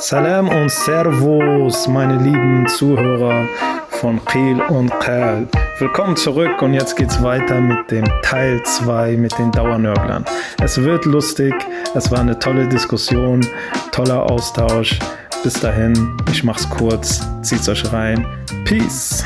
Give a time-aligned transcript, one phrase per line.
[0.00, 3.48] Salam und Servus, meine lieben Zuhörer
[3.88, 5.48] von Qil und Qal.
[5.80, 10.24] Willkommen zurück und jetzt geht's weiter mit dem Teil 2 mit den Dauernörglern.
[10.62, 11.52] Es wird lustig,
[11.96, 13.44] es war eine tolle Diskussion,
[13.90, 15.00] toller Austausch.
[15.42, 18.24] Bis dahin, ich mach's kurz, zieht's euch rein.
[18.64, 19.24] Peace!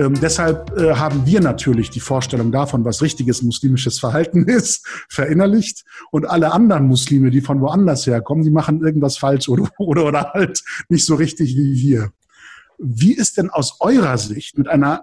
[0.00, 5.84] Ähm, deshalb äh, haben wir natürlich die Vorstellung davon, was richtiges muslimisches Verhalten ist, verinnerlicht.
[6.10, 10.32] Und alle anderen Muslime, die von woanders herkommen, die machen irgendwas falsch oder, oder, oder
[10.32, 12.12] halt nicht so richtig wie wir.
[12.78, 15.02] Wie ist denn aus eurer Sicht mit einer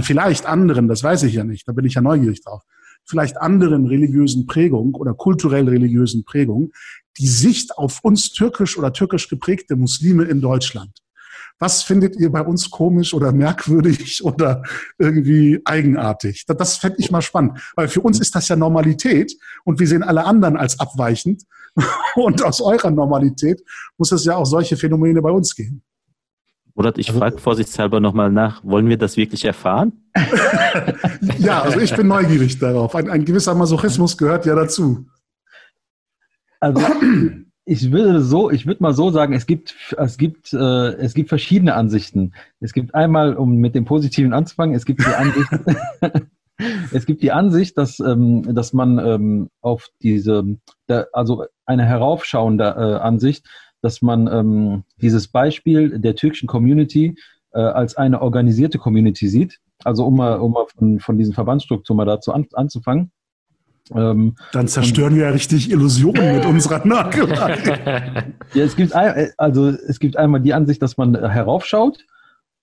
[0.00, 2.62] vielleicht anderen, das weiß ich ja nicht, da bin ich ja neugierig drauf,
[3.04, 6.72] vielleicht anderen religiösen Prägung oder kulturell religiösen Prägung,
[7.18, 11.03] die Sicht auf uns türkisch oder türkisch geprägte Muslime in Deutschland?
[11.58, 14.62] Was findet ihr bei uns komisch oder merkwürdig oder
[14.98, 16.44] irgendwie eigenartig?
[16.46, 19.32] Das, das fände ich mal spannend, weil für uns ist das ja Normalität
[19.64, 21.42] und wir sehen alle anderen als abweichend.
[22.14, 23.60] Und aus eurer Normalität
[23.98, 25.82] muss es ja auch solche Phänomene bei uns geben.
[26.76, 29.92] Oder ich also, frage vorsichtshalber nochmal nach, wollen wir das wirklich erfahren?
[31.38, 32.94] ja, also ich bin neugierig darauf.
[32.94, 35.06] Ein, ein gewisser Masochismus gehört ja dazu.
[36.60, 36.80] Also
[37.66, 41.28] ich würde so, ich würde mal so sagen, es gibt, es gibt, äh, es gibt
[41.30, 42.34] verschiedene Ansichten.
[42.60, 45.48] Es gibt einmal, um mit dem Positiven anzufangen, es gibt die Ansicht,
[46.92, 50.44] es gibt die Ansicht, dass, ähm, dass man ähm, auf diese,
[50.86, 53.46] da, also eine heraufschauende äh, Ansicht,
[53.80, 57.16] dass man ähm, dieses Beispiel der türkischen Community
[57.52, 59.60] äh, als eine organisierte Community sieht.
[59.84, 63.10] Also um mal, um mal von, von diesen Verbandsstrukturen mal dazu an, anzufangen.
[63.94, 68.24] Ähm, Dann zerstören wir ja richtig Illusionen mit unserer Nagelei.
[68.54, 71.98] ja, es gibt ein, also es gibt einmal die Ansicht, dass man heraufschaut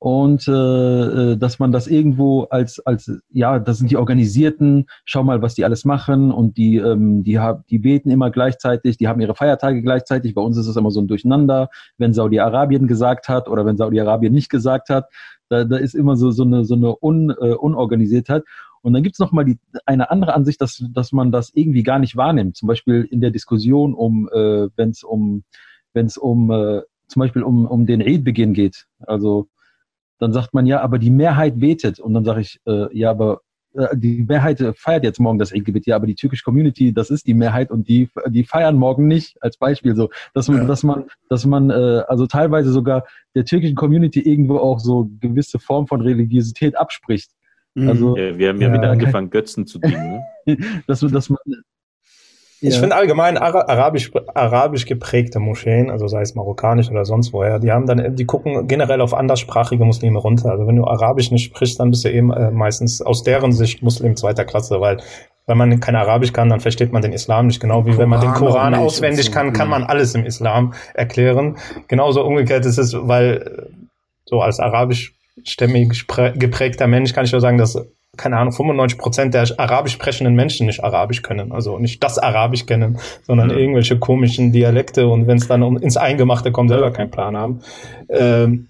[0.03, 4.88] und äh, äh, dass man das irgendwo als als ja, das sind die Organisierten.
[5.05, 8.97] Schau mal, was die alles machen und die ähm, die haben die beten immer gleichzeitig,
[8.97, 10.33] die haben ihre Feiertage gleichzeitig.
[10.33, 11.69] Bei uns ist es immer so ein Durcheinander,
[12.00, 15.06] wenn Saudi Arabien gesagt hat oder wenn Saudi Arabien nicht gesagt hat.
[15.50, 18.44] Da, da ist immer so so eine so eine Un, äh, Unorganisiertheit.
[18.81, 22.00] Und dann gibt es nochmal die, eine andere Ansicht, dass, dass man das irgendwie gar
[22.00, 22.58] nicht wahrnimmt.
[22.58, 25.44] Zum Beispiel in der Diskussion um, äh, wenn es um,
[25.94, 28.88] wenn es um, äh, zum Beispiel um, um den Eid-Beginn geht.
[29.00, 29.47] Also
[30.19, 32.00] dann sagt man ja, aber die Mehrheit betet.
[32.00, 33.42] Und dann sage ich, äh, ja, aber
[33.74, 37.28] äh, die Mehrheit feiert jetzt morgen das Eid-Gebet, ja, aber die türkische Community, das ist
[37.28, 40.66] die Mehrheit und die, die feiern morgen nicht, als Beispiel so, dass man, ja.
[40.66, 43.06] dass man, dass man, äh, also teilweise sogar
[43.36, 47.31] der türkischen Community irgendwo auch so gewisse Form von Religiosität abspricht.
[47.73, 47.89] Mhm.
[47.89, 50.21] Also, ja, wir haben ja, ja wieder angefangen, Götzen zu dienen.
[50.45, 50.57] Ne?
[50.87, 51.39] dass, dass man,
[52.63, 57.71] ich finde allgemein arabisch, arabisch geprägte Moscheen, also sei es marokkanisch oder sonst woher, die
[57.71, 60.51] haben dann, die gucken generell auf anderssprachige Muslime runter.
[60.51, 63.81] Also wenn du Arabisch nicht sprichst, dann bist du eben äh, meistens aus deren Sicht
[63.81, 64.97] Muslim zweiter Klasse, weil
[65.47, 67.59] wenn man kein Arabisch kann, dann versteht man den Islam nicht.
[67.59, 69.31] Genau wie wenn man den Koran auswendig so.
[69.31, 71.57] kann, kann man alles im Islam erklären.
[71.88, 73.69] Genauso umgekehrt ist es, weil
[74.25, 77.78] so als Arabisch stämmig geprägter Mensch kann ich nur sagen, dass,
[78.18, 81.52] keine Ahnung, 95 Prozent der arabisch sprechenden Menschen nicht Arabisch können.
[81.52, 83.57] Also nicht das Arabisch kennen, sondern mhm.
[83.57, 87.62] irgendwelche komischen Dialekte und wenn es dann um, ins Eingemachte kommt, selber keinen Plan haben.
[88.09, 88.68] Ähm,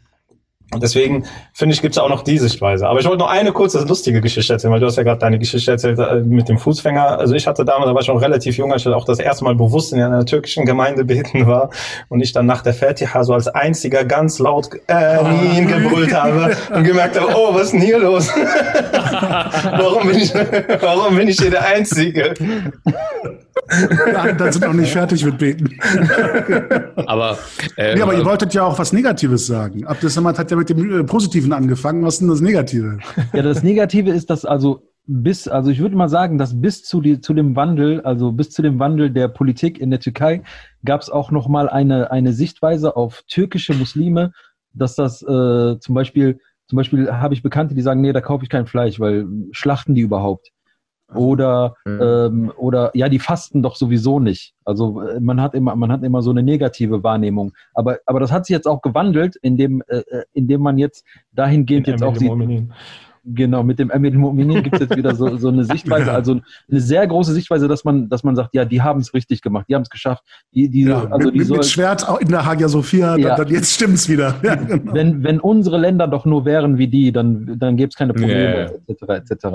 [0.73, 2.87] und deswegen finde ich, gibt es auch noch die Sichtweise.
[2.87, 5.37] Aber ich wollte noch eine kurze lustige Geschichte erzählen, weil du hast ja gerade deine
[5.37, 7.19] Geschichte erzählt äh, mit dem Fußfänger.
[7.19, 9.43] Also ich hatte damals, da war ich schon relativ jung, als ich auch das erste
[9.43, 11.71] Mal bewusst in einer türkischen Gemeinde beten war
[12.07, 16.83] und ich dann nach der Fatiha so als einziger ganz laut Amin gebrüllt habe und
[16.83, 18.29] gemerkt habe, oh, was ist denn hier los?
[19.63, 22.33] warum, bin ich, warum bin ich hier der Einzige?
[24.37, 25.77] Dann sind noch nicht fertig mit Beten.
[27.05, 27.37] aber,
[27.77, 29.85] äh, nee, aber ihr wolltet ja auch was Negatives sagen.
[29.85, 32.03] Abdesamat hat ja mit dem äh, Positiven angefangen.
[32.03, 32.97] Was ist denn das Negative?
[33.33, 37.01] Ja, das Negative ist, dass also bis, also ich würde mal sagen, dass bis zu,
[37.01, 40.43] die, zu dem Wandel, also bis zu dem Wandel der Politik in der Türkei,
[40.85, 44.31] gab es auch nochmal eine, eine Sichtweise auf türkische Muslime,
[44.73, 48.43] dass das äh, zum Beispiel, zum Beispiel habe ich Bekannte, die sagen, nee, da kaufe
[48.43, 50.51] ich kein Fleisch, weil schlachten die überhaupt?
[51.15, 51.99] Oder, mhm.
[52.01, 54.53] ähm, oder ja, die fasten doch sowieso nicht.
[54.65, 57.53] Also äh, man hat immer, man hat immer so eine negative Wahrnehmung.
[57.73, 61.87] Aber, aber das hat sich jetzt auch gewandelt, indem, äh, äh indem man jetzt dahingehend
[61.87, 62.31] jetzt auch sieht.
[63.23, 66.81] Genau, mit dem Emil Mu'minin gibt es jetzt wieder so, so eine Sichtweise, also eine
[66.81, 69.75] sehr große Sichtweise, dass man, dass man sagt, ja, die haben es richtig gemacht, die
[69.75, 70.23] haben es geschafft.
[70.55, 73.45] Die, die, ja, also mit, die soll, mit Schwert in der Hagia Sophia, ja, dann,
[73.45, 74.35] dann jetzt stimmt's wieder.
[74.43, 74.93] Ja, genau.
[74.93, 78.71] wenn, wenn unsere Länder doch nur wären wie die, dann, dann gäbe es keine Probleme,
[78.71, 78.71] yeah.
[78.87, 79.31] etc.
[79.31, 79.45] etc.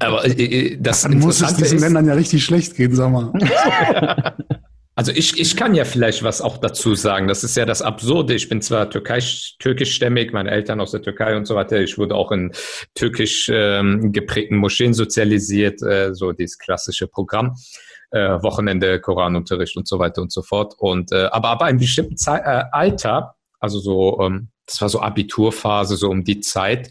[0.00, 3.10] Aber äh, äh, das Dann muss es diesen ist, Ländern ja richtig schlecht gehen, sag
[3.10, 3.32] mal.
[4.98, 7.28] Also ich, ich kann ja vielleicht was auch dazu sagen.
[7.28, 8.34] Das ist ja das Absurde.
[8.34, 9.18] Ich bin zwar türkei,
[9.58, 11.78] türkischstämmig, meine Eltern aus der Türkei und so weiter.
[11.80, 12.52] Ich wurde auch in
[12.94, 17.56] türkisch ähm, geprägten Moscheen sozialisiert, äh, so dieses klassische Programm.
[18.10, 20.74] Äh, Wochenende, Koranunterricht und so weiter und so fort.
[20.78, 25.00] Und äh, aber ab einem bestimmten Zeit, äh, Alter, also so, ähm, das war so
[25.00, 26.90] Abiturphase, so um die Zeit,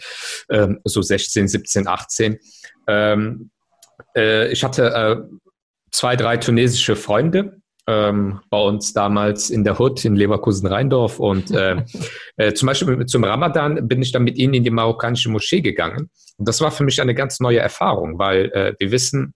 [0.49, 2.39] ähm, so 16, 17, 18.
[2.87, 3.49] Ähm,
[4.15, 5.37] äh, ich hatte äh,
[5.91, 11.19] zwei, drei tunesische Freunde, ähm, bei uns damals in der Hut in Leverkusen-Rheindorf.
[11.19, 11.83] Und äh,
[12.37, 16.09] äh, zum Beispiel zum Ramadan bin ich dann mit ihnen in die marokkanische Moschee gegangen.
[16.37, 19.33] Und das war für mich eine ganz neue Erfahrung, weil äh, wir wissen,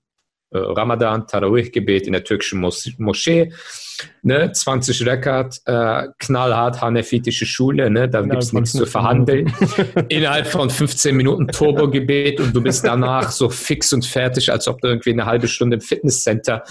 [0.51, 3.53] Ramadan, Tarawih-Gebet in der türkischen Mos Moschee,
[4.23, 9.53] ne, 20 Rekat, äh, knallhart hanefitische Schule, ne, da gibt es nichts zu verhandeln.
[10.09, 14.81] Innerhalb von 15 Minuten Turbo-Gebet und du bist danach so fix und fertig, als ob
[14.81, 16.63] du irgendwie eine halbe Stunde im Fitnesscenter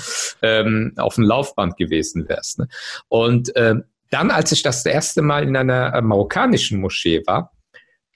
[0.43, 2.59] ähm, auf dem Laufband gewesen wärst.
[2.59, 2.69] Ne?
[3.09, 3.77] Und äh,
[4.11, 7.53] dann, als ich das erste Mal in einer äh, marokkanischen Moschee war,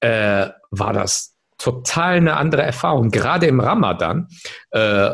[0.00, 1.31] äh, war das
[1.62, 3.10] total eine andere Erfahrung.
[3.10, 4.28] Gerade im Ramadan,
[4.72, 5.10] äh,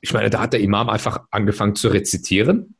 [0.00, 2.74] ich meine, da hat der Imam einfach angefangen zu rezitieren.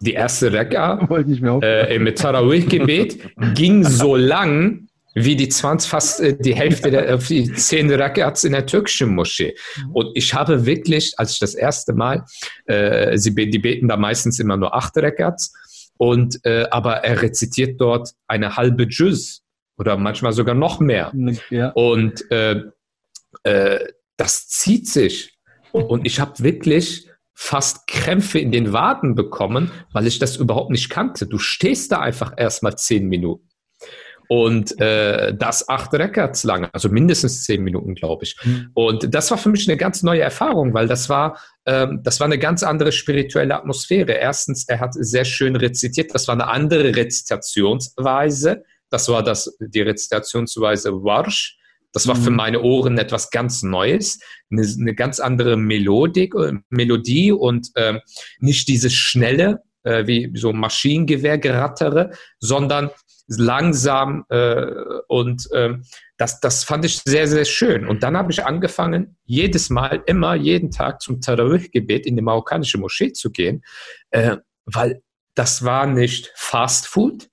[0.00, 1.06] Die erste Rekka
[1.62, 7.52] äh, im Tarawih-Gebet ging so lang, wie die 20, fast äh, die Hälfte der die
[7.52, 9.54] zehn Rakats in der türkischen Moschee.
[9.92, 12.24] Und ich habe wirklich, als ich das erste Mal,
[12.64, 15.52] äh, sie die beten da meistens immer nur acht Rakats,
[16.00, 19.42] und äh, aber er rezitiert dort eine halbe Juz
[19.80, 21.10] oder manchmal sogar noch mehr.
[21.48, 21.70] Ja.
[21.70, 22.64] Und äh,
[23.44, 23.80] äh,
[24.18, 25.38] das zieht sich.
[25.72, 30.90] Und ich habe wirklich fast Krämpfe in den Waden bekommen, weil ich das überhaupt nicht
[30.90, 31.26] kannte.
[31.26, 33.48] Du stehst da einfach erstmal zehn Minuten.
[34.28, 38.36] Und äh, das acht Records lang, also mindestens zehn Minuten, glaube ich.
[38.44, 38.70] Mhm.
[38.74, 42.26] Und das war für mich eine ganz neue Erfahrung, weil das war, ähm, das war
[42.26, 44.12] eine ganz andere spirituelle Atmosphäre.
[44.12, 49.80] Erstens, er hat sehr schön rezitiert, das war eine andere Rezitationsweise das war das, die
[49.80, 51.56] Rezitationsweise Warsch.
[51.92, 52.36] Das war für mhm.
[52.36, 54.20] meine Ohren etwas ganz Neues,
[54.50, 58.00] eine, eine ganz andere Melodik, äh, Melodie und äh,
[58.38, 62.90] nicht dieses schnelle, äh, wie so Maschinengewehrgerattere, sondern
[63.26, 64.66] langsam äh,
[65.08, 65.78] und äh,
[66.16, 67.86] das, das fand ich sehr, sehr schön.
[67.86, 72.78] Und dann habe ich angefangen, jedes Mal, immer, jeden Tag zum Tarawih-Gebet in die marokkanische
[72.78, 73.62] Moschee zu gehen,
[74.10, 75.02] äh, weil
[75.34, 77.30] das war nicht Fast Food,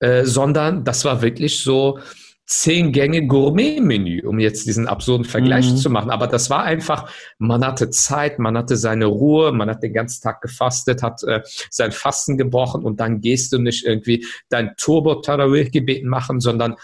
[0.00, 1.98] äh, sondern das war wirklich so
[2.46, 5.76] zehn Gänge Gourmet-Menü, um jetzt diesen absurden Vergleich mhm.
[5.76, 6.10] zu machen.
[6.10, 10.22] Aber das war einfach, man hatte Zeit, man hatte seine Ruhe, man hat den ganzen
[10.22, 16.04] Tag gefastet, hat äh, sein Fasten gebrochen und dann gehst du nicht irgendwie dein Turbo-Tarawih-Gebet
[16.04, 16.76] machen, sondern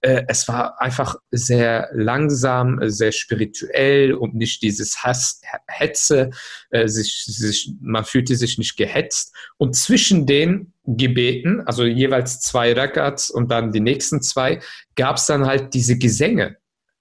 [0.00, 6.30] äh, es war einfach sehr langsam, sehr spirituell und nicht dieses Hass, Hetze,
[6.70, 9.34] äh, sich, sich, man fühlte sich nicht gehetzt.
[9.58, 14.60] Und zwischen den Gebeten, also jeweils zwei Rakats und dann die nächsten zwei,
[14.96, 16.56] gab es dann halt diese Gesänge.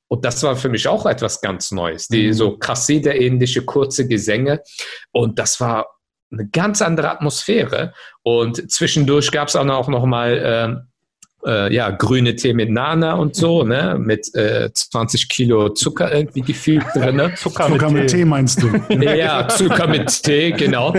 [0.07, 2.33] Und das war für mich auch etwas ganz Neues, die mhm.
[2.33, 4.61] so Kassida-ähnliche kurze Gesänge.
[5.11, 5.87] Und das war
[6.31, 7.93] eine ganz andere Atmosphäre.
[8.21, 10.85] Und zwischendurch gab es auch noch mal
[11.45, 13.97] äh, ja, grüne Tee mit Nana und so, ne?
[13.99, 17.15] Mit äh, 20 Kilo Zucker irgendwie gefühlt drin.
[17.15, 17.33] Ne?
[17.35, 18.17] Zucker, Zucker mit, Tee.
[18.17, 18.69] Tee meinst du?
[19.01, 20.93] Ja, Zucker mit Tee, genau.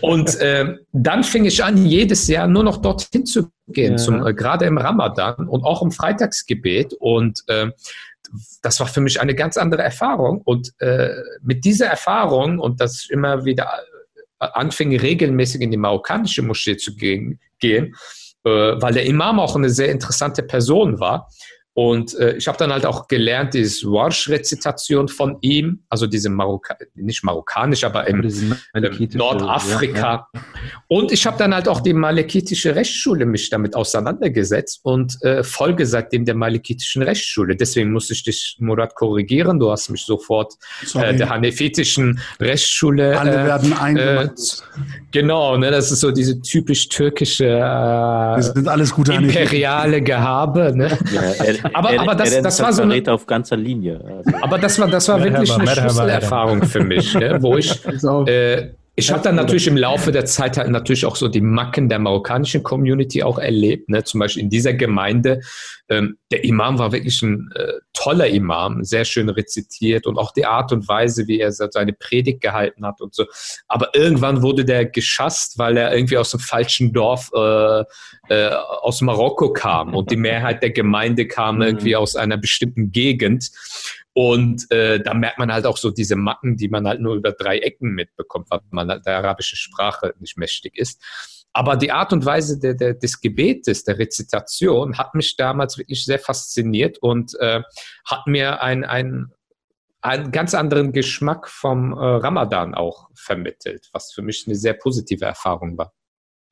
[0.00, 3.96] Und äh, dann fing ich an, jedes Jahr nur noch dorthin zu gehen, ja.
[3.98, 6.94] zum, äh, gerade im Ramadan und auch im Freitagsgebet.
[6.94, 7.70] Und äh,
[8.62, 10.40] das war für mich eine ganz andere Erfahrung.
[10.42, 11.10] Und äh,
[11.42, 13.70] mit dieser Erfahrung und dass ich immer wieder
[14.40, 19.56] äh, anfing, regelmäßig in die marokkanische Moschee zu gehen, gehen äh, weil der Imam auch
[19.56, 21.28] eine sehr interessante Person war.
[21.74, 26.76] Und äh, ich habe dann halt auch gelernt, diese Warsch-Rezitation von ihm, also diese Marokka
[26.94, 28.22] nicht marokkanisch, aber im
[28.74, 30.28] äh, Nordafrika.
[30.34, 30.42] Ja, ja.
[30.88, 35.86] Und ich habe dann halt auch die malekitische Rechtsschule mich damit auseinandergesetzt und äh, folge
[35.86, 37.56] seitdem der malekitischen Rechtsschule.
[37.56, 39.58] Deswegen muss ich dich, Murat, korrigieren.
[39.58, 40.54] Du hast mich sofort
[40.94, 43.18] äh, der hanefitischen Rechtsschule.
[43.18, 44.62] Alle äh, werden eingewandt.
[44.76, 50.72] Äh, genau, ne, das ist so diese typisch türkische äh, sind alles gute imperiale Gehabe.
[50.74, 50.98] Ne?
[51.12, 54.00] Ja, aber, aber das, das war so eine, auf ganzer Linie.
[54.04, 54.42] Also.
[54.42, 57.80] Aber das war, das war wirklich eine Schlüsselerfahrung für mich, ne, wo ich
[58.26, 61.88] äh, ich habe dann natürlich im Laufe der Zeit halt natürlich auch so die Macken
[61.88, 63.88] der marokkanischen Community auch erlebt.
[63.88, 64.04] Ne?
[64.04, 65.40] Zum Beispiel in dieser Gemeinde,
[65.88, 70.44] ähm, der Imam war wirklich ein äh, toller Imam, sehr schön rezitiert und auch die
[70.44, 73.24] Art und Weise, wie er seine Predigt gehalten hat und so.
[73.66, 77.84] Aber irgendwann wurde der geschasst, weil er irgendwie aus dem falschen Dorf äh,
[78.28, 78.50] äh,
[78.82, 81.62] aus Marokko kam und die Mehrheit der Gemeinde kam mhm.
[81.62, 83.50] irgendwie aus einer bestimmten Gegend.
[84.14, 87.32] Und äh, da merkt man halt auch so diese Macken, die man halt nur über
[87.32, 91.02] drei Ecken mitbekommt, weil man halt der arabischen Sprache nicht mächtig ist.
[91.54, 96.04] Aber die Art und Weise der, der, des Gebetes, der Rezitation, hat mich damals wirklich
[96.04, 97.62] sehr fasziniert und äh,
[98.06, 99.32] hat mir ein, ein,
[100.00, 105.24] einen ganz anderen Geschmack vom äh, Ramadan auch vermittelt, was für mich eine sehr positive
[105.24, 105.92] Erfahrung war.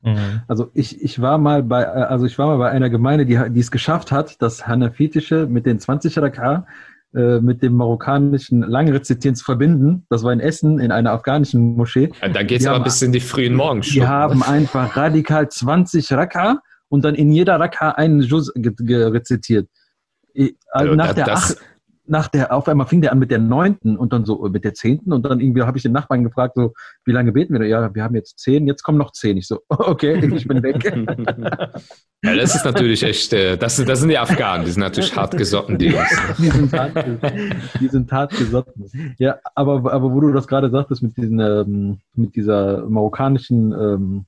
[0.02, 0.42] Mhm.
[0.48, 3.38] Also ich, ich war mal bei, äh, also ich war mal bei einer Gemeinde, die,
[3.50, 6.66] die es geschafft hat, das Hanafitische mit den 20 Raka
[7.14, 10.06] äh, mit dem marokkanischen Langrezitieren zu verbinden.
[10.10, 12.10] Das war in Essen in einer afghanischen Moschee.
[12.22, 14.02] Ja, da geht es aber bis in die frühen Morgenstunden.
[14.02, 19.68] Die haben einfach radikal 20 Raka und dann in jeder Raka einen Juz rezitiert.
[20.70, 21.56] Also nach, der das,
[22.10, 24.74] nach der, auf einmal fing der an mit der neunten und dann so mit der
[24.74, 26.74] zehnten und dann irgendwie habe ich den Nachbarn gefragt, so,
[27.04, 27.66] wie lange beten wir?
[27.66, 29.36] Ja, wir haben jetzt zehn, jetzt kommen noch zehn.
[29.36, 30.84] Ich so, okay, ich bin weg.
[32.24, 35.36] ja, das ist natürlich echt, äh, das, das sind die Afghanen, die sind natürlich hart
[35.36, 35.88] gesotten, die
[36.38, 37.06] die sind hart,
[37.80, 38.90] die sind hart gesotten.
[39.18, 44.24] Ja, aber, aber wo du das gerade sagtest mit diesen, ähm, mit dieser marokkanischen, ähm,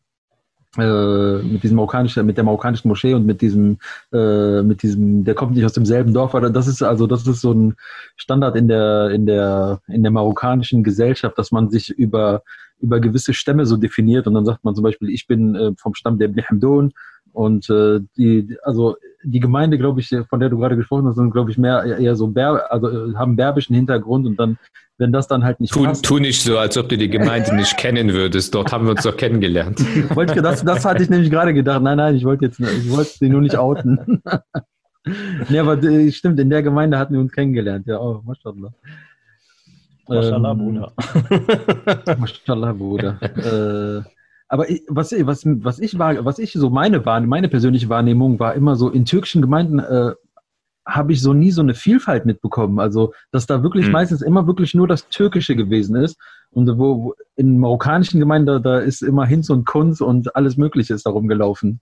[0.79, 3.79] äh, mit diesem marokkanischen, mit der marokkanischen Moschee und mit diesem,
[4.13, 7.41] äh, mit diesem, der kommt nicht aus demselben Dorf, aber das ist also, das ist
[7.41, 7.75] so ein
[8.17, 12.43] Standard in der, in der, in der marokkanischen Gesellschaft, dass man sich über,
[12.81, 14.27] über gewisse Stämme so definiert.
[14.27, 16.93] Und dann sagt man zum Beispiel, ich bin äh, vom Stamm der Ibn Hamdun
[17.33, 21.31] und äh, die, also die Gemeinde, glaube ich, von der du gerade gesprochen hast, sind,
[21.31, 24.59] glaube ich, mehr eher so Ber also äh, haben berbischen Hintergrund und dann,
[24.99, 26.05] wenn das dann halt nicht tu, passt.
[26.05, 28.55] Tu nicht so, als ob du die Gemeinde nicht kennen würdest.
[28.55, 29.81] Dort haben wir uns doch kennengelernt.
[30.15, 31.83] wollte, das, das hatte ich nämlich gerade gedacht.
[31.83, 34.23] Nein, nein, ich wollte jetzt, ich wollte sie nur nicht outen.
[35.49, 37.87] nee, aber äh, stimmt, in der Gemeinde hatten wir uns kennengelernt.
[37.87, 38.73] Ja, oh, mashallah.
[40.09, 40.93] Mashallah, ähm, Bruder.
[42.19, 43.19] Mashallah, Bruder.
[44.03, 44.22] äh,
[44.53, 48.53] aber ich, was, was, was ich war, was ich so meine meine persönliche Wahrnehmung war
[48.53, 50.13] immer so, in türkischen Gemeinden äh,
[50.87, 52.79] habe ich so nie so eine Vielfalt mitbekommen.
[52.79, 53.93] Also, dass da wirklich mhm.
[53.93, 56.19] meistens immer wirklich nur das Türkische gewesen ist.
[56.51, 60.59] Und wo, wo in marokkanischen Gemeinden, da, da ist immer Hinz und Kunz und alles
[60.59, 61.81] Mögliche ist darum gelaufen.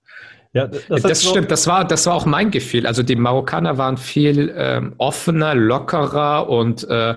[0.52, 2.84] Ja, das, das stimmt, das war, das war auch mein Gefühl.
[2.84, 7.14] Also die Marokkaner waren viel ähm, offener, lockerer und äh,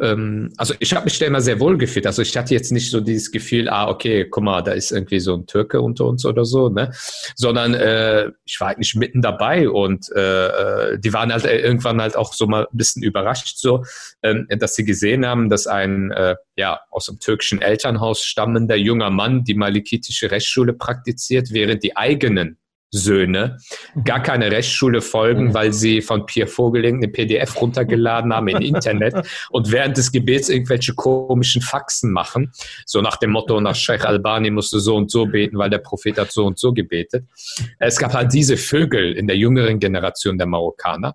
[0.00, 2.06] ähm, also ich habe mich da immer sehr wohl gefühlt.
[2.06, 5.18] Also ich hatte jetzt nicht so dieses Gefühl, ah, okay, guck mal, da ist irgendwie
[5.18, 6.92] so ein Türke unter uns oder so, ne?
[7.34, 10.46] Sondern äh, ich war eigentlich mitten dabei und äh,
[10.92, 13.84] äh die waren halt irgendwann halt auch so mal ein bisschen überrascht, so,
[14.22, 19.10] ähm, dass sie gesehen haben, dass ein äh, ja aus einem türkischen Elternhaus stammender junger
[19.10, 22.58] Mann die malikitische Rechtsschule praktiziert, während die eigenen
[22.96, 23.58] Söhne
[24.04, 29.14] gar keine Rechtsschule folgen, weil sie von Pierre Vogeling eine PDF runtergeladen haben im Internet
[29.50, 32.52] und während des Gebets irgendwelche komischen Faxen machen.
[32.84, 35.78] So nach dem Motto, nach Sheikh Albani musst du so und so beten, weil der
[35.78, 37.24] Prophet hat so und so gebetet.
[37.78, 41.14] Es gab halt diese Vögel in der jüngeren Generation der Marokkaner.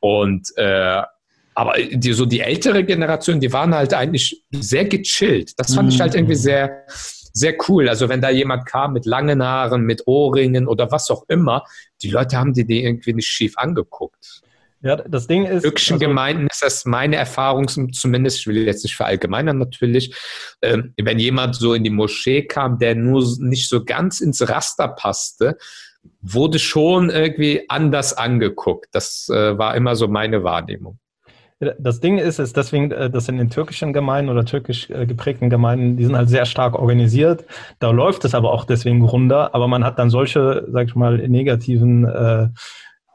[0.00, 1.02] Und äh,
[1.56, 5.52] aber die, so die ältere Generation, die waren halt eigentlich sehr gechillt.
[5.56, 6.40] Das fand ich halt irgendwie mhm.
[6.40, 6.84] sehr,
[7.36, 7.88] sehr cool.
[7.88, 11.64] Also wenn da jemand kam mit langen Haaren, mit Ohrringen oder was auch immer,
[12.02, 14.40] die Leute haben die, die irgendwie nicht schief angeguckt.
[14.80, 15.62] Ja, das Ding ist.
[15.62, 20.14] Türkischen also, Gemeinden ist das meine Erfahrung zumindest, ich will jetzt nicht verallgemeinern natürlich,
[20.62, 24.88] ähm, wenn jemand so in die Moschee kam, der nur nicht so ganz ins Raster
[24.88, 25.58] passte,
[26.22, 28.88] wurde schon irgendwie anders angeguckt.
[28.92, 30.98] Das äh, war immer so meine Wahrnehmung.
[31.58, 35.48] Das Ding ist, ist deswegen, äh, das in den türkischen Gemeinden oder türkisch äh, geprägten
[35.48, 37.46] Gemeinden, die sind halt sehr stark organisiert.
[37.78, 39.54] Da läuft es aber auch deswegen runter.
[39.54, 42.48] Aber man hat dann solche, sag ich mal, negativen äh,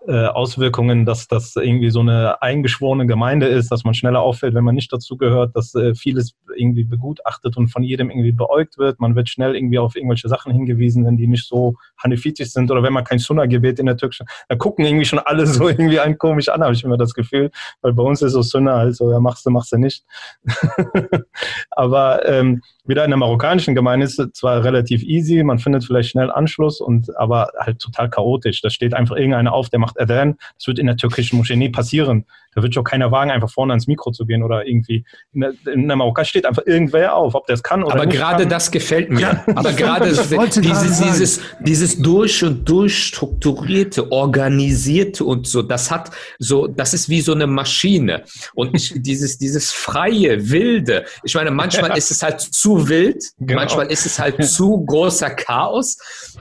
[0.07, 4.63] äh, Auswirkungen, dass das irgendwie so eine eingeschworene Gemeinde ist, dass man schneller auffällt, wenn
[4.63, 8.99] man nicht dazugehört, dass äh, vieles irgendwie begutachtet und von jedem irgendwie beäugt wird.
[8.99, 12.81] Man wird schnell irgendwie auf irgendwelche Sachen hingewiesen, wenn die nicht so hanefitisch sind oder
[12.81, 16.17] wenn man kein Sunnah-Gebet in der Türkischen, da gucken irgendwie schon alle so irgendwie einen
[16.17, 19.11] komisch an, habe ich immer das Gefühl, weil bei uns ist so Sunnah halt so,
[19.11, 20.03] ja, machst du, machst du nicht.
[21.71, 26.09] Aber ähm, wieder in der marokkanischen Gemeinde ist es zwar relativ easy, man findet vielleicht
[26.09, 28.61] schnell Anschluss und aber halt total chaotisch.
[28.61, 30.37] Da steht einfach irgendeiner auf, der macht Adhan.
[30.57, 32.25] Das wird in der türkischen Moschee nie passieren.
[32.53, 35.05] Da wird schon keiner wagen, einfach vorne ans Mikro zu gehen oder irgendwie.
[35.33, 38.05] In der, in der Marokkan steht einfach irgendwer auf, ob der es kann oder Aber
[38.05, 38.21] nicht.
[38.21, 39.21] Aber gerade das gefällt mir.
[39.21, 46.11] Ja, Aber gerade dieses, dieses, dieses durch und durch strukturierte, organisierte und so, das hat
[46.39, 48.23] so, das ist wie so eine Maschine.
[48.53, 53.61] Und ich, dieses, dieses freie, wilde, ich meine, manchmal ist es halt zu wild, genau.
[53.61, 55.97] manchmal ist es halt zu großer Chaos.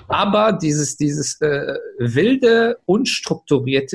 [0.09, 3.40] Aber dieses, dieses äh, wilde, unstrukturierte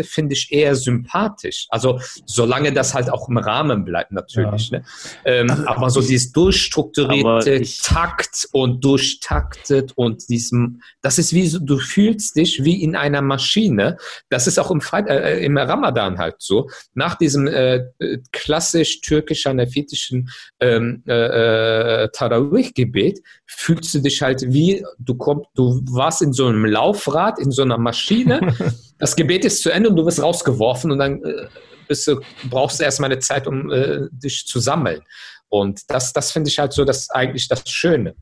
[0.03, 1.67] finde ich eher sympathisch.
[1.69, 4.69] Also solange das halt auch im Rahmen bleibt natürlich.
[4.69, 4.79] Ja.
[4.79, 4.85] Ne?
[5.25, 11.47] Ähm, aber, aber, so dieses durchstrukturierte ich- Takt und durchtaktet und diesem, das ist wie
[11.47, 13.97] so, du fühlst dich wie in einer Maschine.
[14.29, 16.69] Das ist auch im, Freit äh, im Ramadan halt so.
[16.93, 17.85] Nach diesem äh,
[18.31, 26.21] klassisch türkisch-hanefitischen ähm, äh, äh, Tarawih-Gebet fühlst du dich halt wie, du kommst, du warst
[26.21, 28.53] in so einem Laufrad, in so einer Maschine.
[28.97, 31.47] das Gebet ist zu Ende und du wirst rausgeworfen und dann äh,
[31.87, 35.01] bist du, brauchst du erstmal eine Zeit, um äh, dich zu sammeln.
[35.49, 38.15] Und das, das finde ich halt so das eigentlich das Schöne.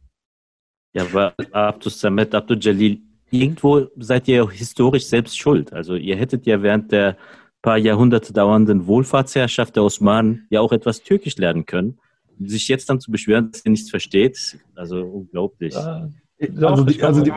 [0.94, 3.02] Ja, aber Abdul Samet, Abdul Jalil,
[3.32, 5.74] irgendwo seid ihr ja historisch selbst schuld.
[5.74, 7.18] Also ihr hättet ja während der
[7.62, 11.98] paar Jahrhunderte dauernden Wohlfahrtsherrschaft der Osmanen ja auch etwas Türkisch lernen können.
[12.40, 15.76] Sich jetzt dann zu beschweren, dass ihr nichts versteht, also unglaublich.
[15.76, 17.32] Also die, also die,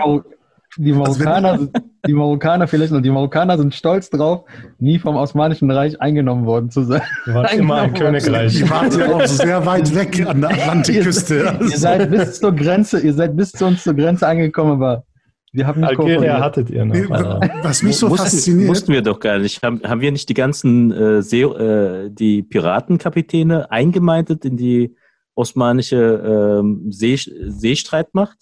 [0.78, 1.72] die Marokkaner, sind-
[2.06, 4.44] die Marokkaner vielleicht noch, die Marokkaner sind stolz drauf,
[4.78, 7.02] nie vom Osmanischen Reich eingenommen worden zu sein.
[7.26, 8.54] Warst immer ein Königreich.
[8.56, 11.58] Die wart ja auch sehr weit weg an der Atlantikküste.
[11.60, 15.04] Ihr seid bis zur Grenze, ihr seid bis zu uns zur Grenze angekommen, aber
[15.52, 16.40] wir haben nicht Algeria kooperiert.
[16.40, 17.10] hattet ihr noch.
[17.10, 19.62] Also, Was mich so Mussten- fasziniert, Mussten wir doch gar nicht.
[19.62, 24.94] Haben, haben wir nicht die ganzen äh, See, äh, die Piratenkapitäne eingemeindet in die
[25.34, 28.36] osmanische ähm, See, Seestreitmacht?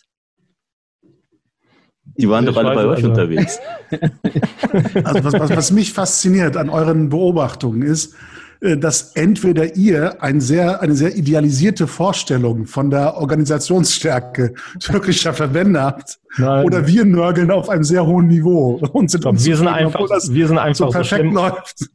[2.16, 3.58] Die waren Ich doch alle bei euch also- unterwegs.
[5.04, 8.14] also was, was, was mich fasziniert an euren Beobachtungen ist,
[8.60, 15.82] äh, dass entweder ihr ein sehr, eine sehr idealisierte Vorstellung von der Organisationsstärke türkischer Verbände
[15.82, 16.64] habt, Nein.
[16.64, 20.08] oder wir nörgeln auf einem sehr hohen Niveau und sind glaub, wir sind einfach, obwohl
[20.08, 21.34] das wir sind so einfach so perfekt schlimm.
[21.34, 21.90] läuft.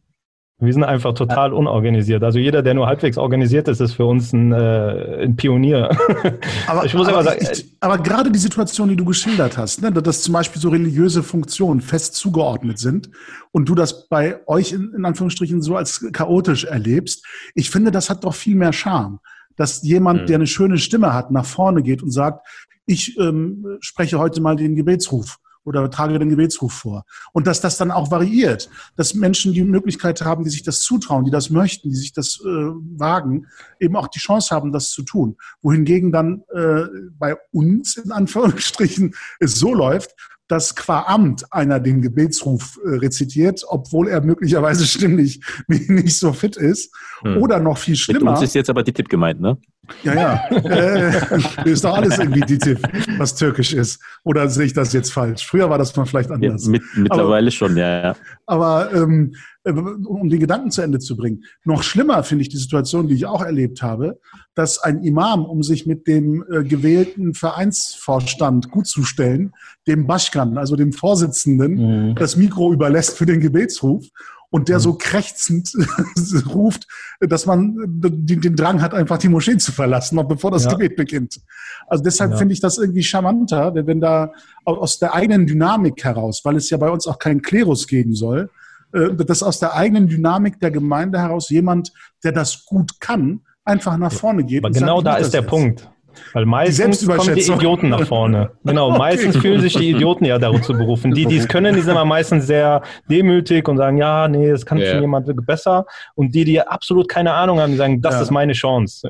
[0.62, 2.22] Wir sind einfach total unorganisiert.
[2.22, 5.90] Also jeder, der nur halbwegs organisiert ist, ist für uns ein, äh, ein Pionier.
[6.68, 9.82] Aber, Ich muss aber, aber sagen, ich, aber gerade die Situation, die du geschildert hast,
[9.82, 13.10] ne, dass zum Beispiel so religiöse Funktionen fest zugeordnet sind
[13.52, 17.26] und du das bei euch in, in Anführungsstrichen so als chaotisch erlebst,
[17.56, 19.20] ich finde, das hat doch viel mehr Charme.
[19.56, 20.26] Dass jemand, Mhm.
[20.28, 22.46] der eine schöne Stimme hat, nach vorne geht und sagt,
[22.86, 27.06] ich ähm, spreche heute mal den Gebetsruf oder trage den Gebetsruf vor.
[27.34, 31.26] Und dass das dann auch variiert, dass Menschen die Möglichkeit haben, die sich das zutrauen,
[31.26, 33.48] die das möchten, die sich das äh, wagen,
[33.80, 35.38] eben auch die Chance haben, das zu tun.
[35.62, 36.86] Wohingegen dann äh,
[37.18, 40.16] bei uns in Anführungsstrichen es so läuft,
[40.50, 46.58] dass qua Amt einer den Gebetsruf äh, rezitiert, obwohl er möglicherweise stimmlich nicht so fit
[46.58, 46.94] ist.
[47.22, 47.38] Hm.
[47.38, 48.32] Oder noch viel Mit schlimmer.
[48.32, 49.58] uns ist jetzt aber die Tipp gemeint, ne?
[50.04, 50.48] Ja, ja.
[50.50, 51.12] Äh,
[51.66, 52.80] ist doch alles irgendwie DITIF,
[53.18, 54.02] was türkisch ist.
[54.24, 55.46] Oder sehe ich das jetzt falsch?
[55.46, 56.66] Früher war das mal vielleicht Ja, anders.
[56.66, 58.16] mit, mittlerweile schon, ja, ja.
[58.46, 62.58] Aber ähm, äh, um den Gedanken zu Ende zu bringen, noch schlimmer finde ich die
[62.58, 64.20] Situation, die ich auch erlebt habe,
[64.56, 69.54] dass ein Imam, um sich mit dem äh, gewählten Vereinsvorstand gutzustellen,
[69.88, 72.16] dem Baschkan, also dem Vorsitzenden, Mhm.
[72.16, 74.06] das Mikro überlässt für den Gebetsruf
[74.52, 75.72] und der so krächzend
[76.54, 76.88] ruft,
[77.20, 80.72] dass man den, den Drang hat, einfach die Moschee zu verlassen, noch bevor das Ja.
[80.72, 81.40] Gebet beginnt.
[81.88, 82.38] Also deshalb Ja.
[82.38, 84.32] finde ich das irgendwie charmanter, wenn, da
[84.66, 88.16] au- aus der eigenen Dynamik heraus, weil es ja bei uns auch keinen Klerus geben
[88.16, 88.59] soll, äh,
[88.92, 91.92] dass aus der eigenen Dynamik der Gemeinde heraus jemand,
[92.24, 94.64] der das gut kann, einfach nach vorne geht.
[94.64, 95.50] Aber genau sagt, da ist der jetzt.
[95.50, 95.90] Punkt.
[96.34, 97.56] Weil meistens kommen die Selbstüberschätzung.
[97.58, 98.52] Idioten nach vorne.
[98.66, 98.98] Genau, Okay.
[99.00, 101.12] meistens fühlen sich die Idioten ja dazu berufen.
[101.14, 104.66] Die, die es können, die sind aber meistens sehr demütig und sagen, ja, nee, das
[104.66, 104.92] kann Ja.
[104.92, 105.86] schon jemand besser.
[106.16, 108.22] Und die, die absolut keine Ahnung haben, die sagen, das Ja.
[108.22, 109.10] ist meine Chance.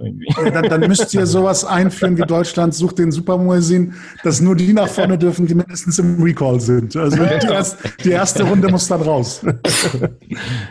[0.53, 3.93] Dann, dann müsst ihr sowas einführen wie Deutschland sucht den Supermuesin,
[4.23, 6.95] dass nur die nach vorne dürfen, die mindestens im Recall sind.
[6.95, 9.41] Also die, erst, die erste Runde muss dann raus.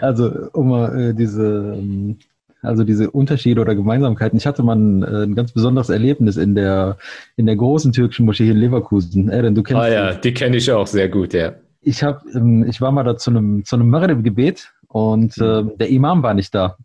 [0.01, 2.17] Also, um mal äh, diese, ähm,
[2.63, 4.37] also diese Unterschiede oder Gemeinsamkeiten.
[4.39, 6.97] Ich hatte mal ein, äh, ein ganz besonderes Erlebnis in der,
[7.37, 9.29] in der großen türkischen Moschee in Leverkusen.
[9.29, 9.93] Eren, du kennst Ah die.
[9.93, 11.53] ja, die kenne ich auch sehr gut, ja.
[11.81, 15.89] Ich hab, ähm, ich war mal da zu einem, zu einem Maghrib-Gebet und ähm, der
[15.89, 16.77] Imam war nicht da.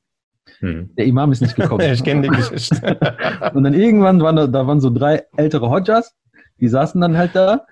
[0.59, 0.91] Hm.
[0.95, 1.81] Der Imam ist nicht gekommen.
[1.91, 2.97] Ich kenne die Geschichte.
[3.53, 6.13] Und dann irgendwann waren da, da waren so drei ältere Hodjas,
[6.59, 7.65] die saßen dann halt da.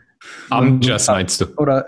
[0.50, 1.46] Amjas meinst du?
[1.58, 1.86] Oder,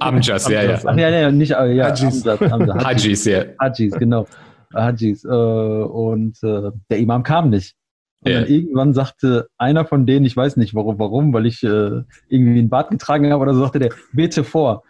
[0.00, 0.78] Amjas, ja, ja.
[0.84, 2.26] ach ja, ja, nicht, äh, ja, Hajis.
[2.26, 2.84] Amjad, Hajis.
[2.84, 3.44] Hajis, ja.
[3.60, 4.26] Hajis, genau.
[4.74, 5.24] Hajis.
[5.24, 7.74] Äh, und äh, der Imam kam nicht.
[8.22, 8.40] Und Ja.
[8.40, 12.58] dann irgendwann sagte einer von denen, ich weiß nicht warum, warum weil ich äh, irgendwie
[12.58, 14.82] einen Bart getragen habe oder so, sagte der, bete vor.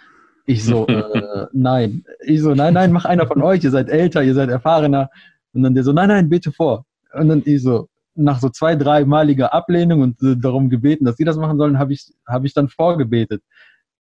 [0.47, 2.05] Ich so, äh, nein.
[2.25, 5.11] Ich so, nein, nein, mach einer von euch, ihr seid älter, ihr seid erfahrener.
[5.53, 6.85] Und dann der so, nein, nein, bete vor.
[7.13, 11.25] Und dann ich so, nach so zwei, dreimaliger Ablehnung und äh, darum gebeten, dass sie
[11.25, 13.43] das machen sollen, habe ich, hab ich dann vorgebetet.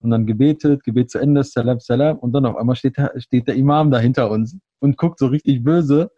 [0.01, 2.17] Und dann gebetet, Gebet zu Ende, Salam, Salam.
[2.17, 5.27] Und dann auf einmal steht, der- steht der Imam da hinter uns und guckt so
[5.27, 6.11] richtig böse.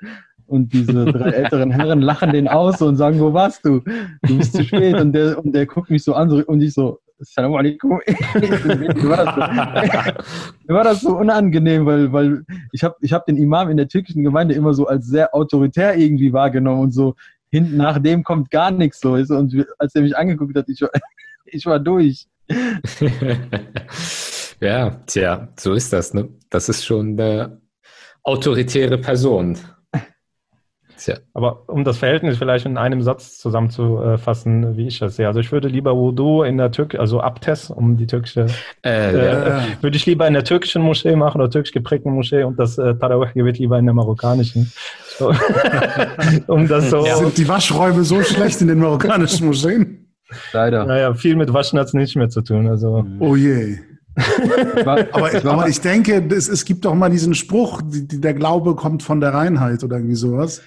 [0.46, 3.80] Und diese drei älteren Herren lachen den aus und sagen, wo warst du?
[4.24, 4.96] Du bist zu spät.
[4.96, 8.00] Und der, und der guckt mich so an und ich so, Salam alaikum.
[8.36, 9.42] Mir war das so,
[10.68, 13.88] mir war das so unangenehm, weil, weil ich habe ich hab den Imam in der
[13.88, 17.14] türkischen Gemeinde immer so als sehr autoritär irgendwie wahrgenommen und so,
[17.52, 19.14] hinten nach dem kommt gar nichts so.
[19.14, 20.90] Und als er mich angeguckt hat, ich war,
[21.46, 22.28] ich war durch.
[24.60, 26.14] ja, tja, so ist das.
[26.14, 26.30] Ne?
[26.50, 27.62] Das ist schon eine
[28.24, 29.58] autoritäre Person.
[31.02, 31.18] Tja.
[31.34, 35.28] Aber um das Verhältnis vielleicht in einem Satz zusammenzufassen, wie ich das sehe.
[35.28, 38.46] Also ich würde lieber Wudu in der Türkei, also Abtes, um die türkische,
[38.86, 39.64] äh, äh, ja.
[39.82, 42.94] würde ich lieber in der türkischen Moschee machen oder türkisch geprägten Moschee und das äh,
[42.94, 44.72] Tarawih-Gebet lieber in der marokkanischen.
[45.18, 45.34] So.
[46.48, 47.04] um das so.
[47.04, 47.16] Ja.
[47.16, 50.01] Sind die Waschräume so schlecht in den marokkanischen Moscheen?
[50.54, 50.86] Leider.
[50.86, 52.68] Naja, viel mit Waschen hat es nicht mehr zu tun.
[52.68, 53.06] Also.
[53.20, 53.78] Oh je.
[54.86, 59.04] aber, aber, ich denke, es, es, gibt doch mal diesen Spruch, die, der Glaube kommt
[59.04, 60.62] von der Reinheit oder irgendwie sowas.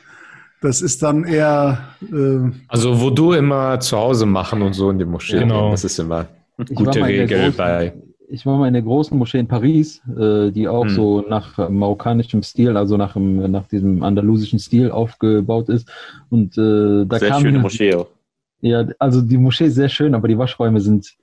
[0.62, 1.78] Das ist dann eher.
[2.10, 5.40] Äh also, wo du immer zu Hause machen und so in die Moschee.
[5.40, 5.70] Genau.
[5.70, 7.92] Das ist immer eine gute Regel großen, bei.
[8.30, 10.94] Ich war mal in der großen Moschee in Paris, äh, die auch hm.
[10.94, 15.86] so nach marokkanischem Stil, also nach, nach diesem andalusischen Stil aufgebaut ist.
[16.30, 17.42] Und äh, da sehr kam.
[17.42, 18.06] schöne Moschee auch.
[18.64, 21.16] Ja, also die Moschee ist sehr schön, aber die Waschräume sind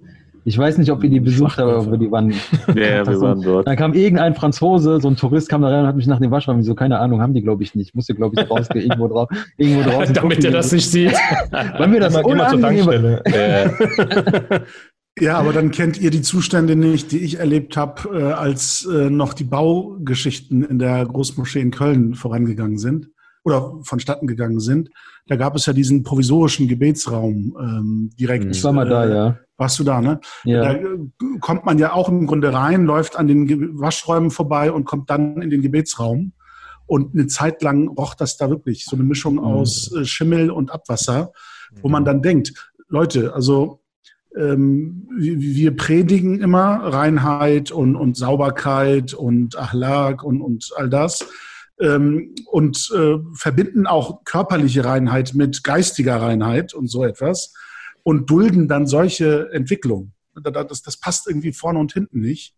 [0.43, 2.32] ich weiß nicht, ob ihr die besucht habt, aber die waren.
[2.69, 3.67] Ja, wir waren dort.
[3.67, 6.32] Dann kam irgendein Franzose, so ein Tourist kam da rein und hat mich nach dem
[6.32, 7.93] Waschraum so, keine Ahnung, haben die, glaube ich, nicht.
[7.93, 9.30] Musste, glaube ich, rausgehen, irgendwo drauf.
[9.58, 11.13] Irgendwo draußen Damit er das nicht sieht.
[11.51, 13.23] Weil mir das immer, zur Tankstelle.
[15.19, 19.10] Ja, aber dann kennt ihr die Zustände nicht, die ich erlebt habe, äh, als äh,
[19.10, 23.10] noch die Baugeschichten in der Großmoschee in Köln vorangegangen sind
[23.43, 24.89] oder vonstatten gegangen sind.
[25.27, 28.45] Da gab es ja diesen provisorischen Gebetsraum ähm, direkt.
[28.45, 29.38] Ich war mal da, ja.
[29.57, 30.19] Warst du da, ne?
[30.43, 30.62] Ja.
[30.62, 30.97] Da äh,
[31.39, 35.41] kommt man ja auch im Grunde rein, läuft an den Waschräumen vorbei und kommt dann
[35.41, 36.34] in den Gebetsraum.
[36.88, 39.43] Und eine Zeit lang roch das da wirklich so eine Mischung mhm.
[39.43, 41.31] aus äh, Schimmel und Abwasser,
[41.81, 43.81] wo man dann denkt, Leute, also
[44.36, 51.25] ähm, wir predigen immer Reinheit und, und Sauberkeit und Achlak und, und all das
[51.81, 57.53] ähm, und äh, verbinden auch körperliche Reinheit mit geistiger Reinheit und so etwas
[58.03, 60.13] und dulden dann solche Entwicklungen.
[60.35, 62.55] Das, das passt irgendwie vorne und hinten nicht.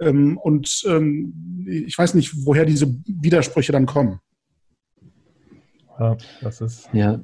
[0.00, 4.20] Ähm, und ähm, ich weiß nicht, woher diese Widersprüche dann kommen.
[5.98, 6.88] Ja, das ist.
[6.92, 7.20] Ja,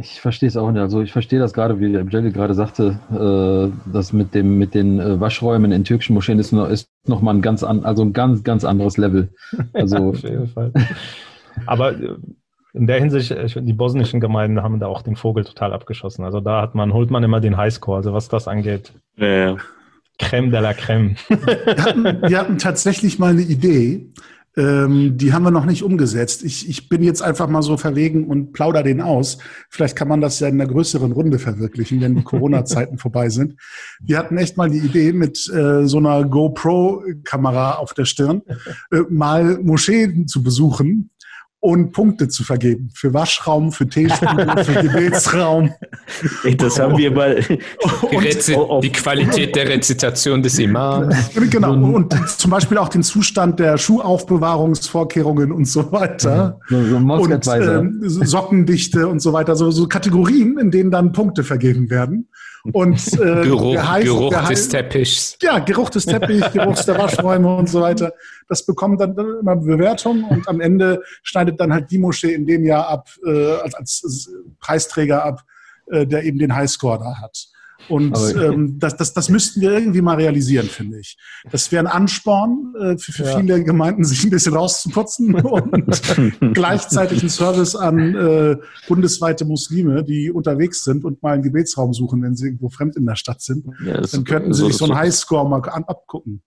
[0.00, 0.80] ich verstehe es auch nicht.
[0.80, 5.00] Also ich verstehe das gerade, wie Jelly gerade sagte, äh, das mit dem mit den
[5.00, 8.12] äh, Waschräumen in türkischen Moscheen ist noch, ist noch mal ein ganz an, also ein
[8.12, 9.30] ganz ganz anderes Level.
[9.72, 10.72] Also ja, auf jeden Fall.
[11.66, 12.16] Aber äh,
[12.74, 16.24] in der Hinsicht, die bosnischen Gemeinden haben da auch den Vogel total abgeschossen.
[16.24, 18.92] Also da hat man, holt man immer den Highscore, also was das angeht.
[19.16, 19.56] Ja, ja.
[20.18, 21.16] Creme de la Creme.
[21.28, 24.12] Wir hatten, wir hatten tatsächlich mal eine Idee,
[24.56, 26.42] ähm, die haben wir noch nicht umgesetzt.
[26.42, 29.38] Ich, ich bin jetzt einfach mal so verwegen und plauder den aus.
[29.70, 33.54] Vielleicht kann man das ja in einer größeren Runde verwirklichen, wenn die Corona-Zeiten vorbei sind.
[34.00, 38.42] Wir hatten echt mal die Idee, mit äh, so einer GoPro-Kamera auf der Stirn
[38.90, 41.10] äh, mal Moscheen zu besuchen
[41.60, 42.90] und Punkte zu vergeben.
[42.94, 44.28] Für Waschraum, für Teestuhl,
[44.64, 45.72] für Gebetsraum.
[46.56, 47.42] Das haben wir mal.
[47.42, 51.30] Die, die Qualität der Rezitation des Imams.
[51.50, 51.72] Genau.
[51.72, 56.60] Und zum Beispiel auch den Zustand der Schuhaufbewahrungsvorkehrungen und so weiter.
[56.68, 59.56] So, so und äh, Sockendichte und so weiter.
[59.56, 62.28] So, so Kategorien, in denen dann Punkte vergeben werden.
[62.72, 65.38] Und äh, Geruch, Geheiß, Geruch Geheiß, des Teppichs.
[65.42, 68.12] Ja, Geruch des Teppichs, Geruch der Waschräume und so weiter.
[68.48, 72.64] Das bekommt dann immer Bewertung und am Ende schneidet dann halt die Moschee in dem
[72.64, 75.42] Jahr ab, äh, als, als Preisträger ab,
[75.86, 77.48] äh, der eben den Highscore da hat.
[77.88, 81.16] Und ähm, das, das, das müssten wir irgendwie mal realisieren, finde ich.
[81.50, 83.38] Das wäre ein Ansporn äh, für, für ja.
[83.38, 90.30] viele Gemeinden, sich ein bisschen rauszuputzen und gleichzeitig ein Service an äh, bundesweite Muslime, die
[90.30, 93.66] unterwegs sind und mal einen Gebetsraum suchen, wenn sie irgendwo fremd in der Stadt sind.
[93.84, 96.42] Ja, Dann könnten sie sich so einen Highscore mal an, abgucken.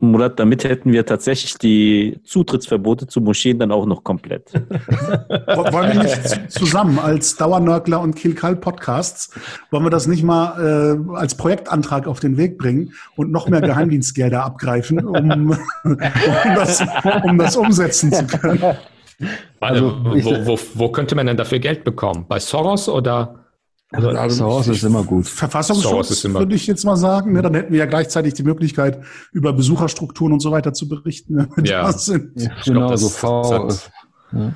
[0.00, 4.52] Murat, damit hätten wir tatsächlich die Zutrittsverbote zu Moscheen dann auch noch komplett.
[4.52, 9.30] wollen wir nicht zusammen als Dauernörgler und Kilkal Podcasts,
[9.70, 13.60] wollen wir das nicht mal äh, als Projektantrag auf den Weg bringen und noch mehr
[13.60, 15.50] Geheimdienstgelder abgreifen, um,
[15.84, 15.98] um,
[16.54, 16.82] das,
[17.24, 18.76] um das umsetzen zu können?
[19.60, 22.24] Also, wo, wo, wo könnte man denn dafür Geld bekommen?
[22.26, 23.40] Bei Soros oder?
[23.92, 25.26] Also, also Source ist immer gut.
[25.26, 27.32] Verfassungsschutz, würde ich jetzt mal sagen.
[27.32, 27.42] Ne?
[27.42, 29.00] Dann hätten wir ja gleichzeitig die Möglichkeit,
[29.32, 31.34] über Besucherstrukturen und so weiter zu berichten.
[31.34, 31.48] Ne?
[31.64, 33.68] Ja, ja genau, glaub, so V.
[34.32, 34.54] Ja,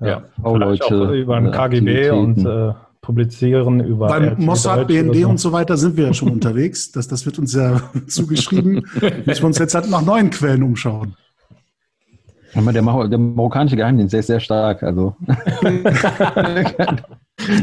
[0.00, 0.22] ja.
[0.42, 1.12] V-Leute.
[1.14, 4.08] Über ein KGB und äh, publizieren über.
[4.08, 5.28] Beim Mossad, BND so.
[5.28, 6.90] und so weiter sind wir ja schon unterwegs.
[6.90, 8.86] Das, das wird uns ja zugeschrieben.
[9.24, 11.14] Müssen wir uns jetzt halt nach neuen Quellen umschauen.
[12.54, 14.82] Der, der marokkanische Geheimdienst, der ist sehr stark.
[14.82, 15.16] Also.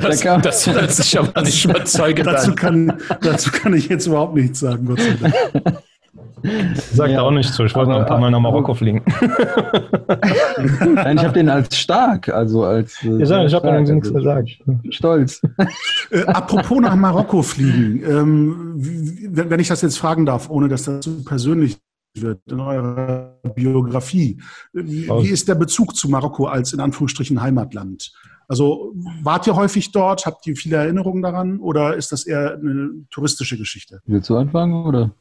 [0.01, 4.59] Das, das hört sich aber nicht überzeugend dazu kann, dazu kann ich jetzt überhaupt nichts
[4.59, 5.81] sagen, Gott sei Dank.
[6.93, 7.63] Sagt ja, auch nicht so.
[7.65, 9.03] Ich wollte noch ein paar Mal nach Marokko fliegen.
[10.95, 13.01] Nein, ich habe den als stark, also als.
[13.03, 14.49] Äh, ja, ich habe ja nichts gesagt.
[14.89, 15.41] Stolz.
[16.09, 21.01] Äh, apropos nach Marokko fliegen, ähm, wenn ich das jetzt fragen darf, ohne dass das
[21.01, 21.77] zu persönlich
[22.15, 24.41] wird in eurer Biografie.
[24.73, 28.11] Wie, wie, ist der Bezug zu Marokko als in Anführungsstrichen Heimatland?
[28.51, 28.91] Also
[29.23, 30.25] wart ihr häufig dort?
[30.25, 31.61] Habt ihr viele Erinnerungen daran?
[31.61, 34.01] Oder ist das eher eine touristische Geschichte?
[34.07, 35.11] Willst du anfangen oder?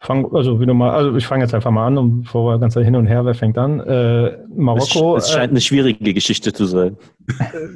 [0.00, 2.58] Fang, also wie du mal, also ich fange jetzt einfach mal an, um bevor wir
[2.58, 3.80] ganz hin und her, wer fängt an?
[3.80, 5.18] Äh, Marokko.
[5.18, 6.96] Es, es scheint äh, eine schwierige Geschichte zu sein.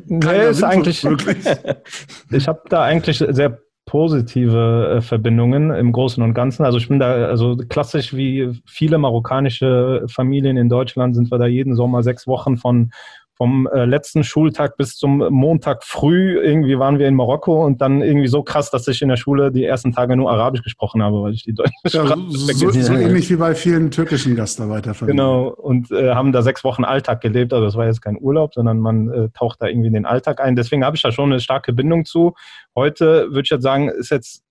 [0.06, 1.04] nee, ist eigentlich.
[2.30, 3.58] ich habe da eigentlich sehr
[3.90, 6.64] positive äh, Verbindungen im Großen und Ganzen.
[6.64, 11.46] Also ich bin da, also klassisch wie viele marokkanische Familien in Deutschland sind wir da
[11.46, 12.92] jeden Sommer sechs Wochen von
[13.40, 18.02] vom äh, letzten Schultag bis zum Montag früh irgendwie waren wir in Marokko und dann
[18.02, 21.22] irgendwie so krass, dass ich in der Schule die ersten Tage nur Arabisch gesprochen habe,
[21.22, 25.16] weil ich die deutsche ja, Sprache so, so ähnlich wie bei vielen türkischen Gastarbeiterfamilien.
[25.16, 27.54] Genau, und äh, haben da sechs Wochen Alltag gelebt.
[27.54, 30.38] Also das war jetzt kein Urlaub, sondern man äh, taucht da irgendwie in den Alltag
[30.42, 30.54] ein.
[30.54, 32.34] Deswegen habe ich da schon eine starke Bindung zu.
[32.76, 34.42] Heute würde ich jetzt sagen, ist jetzt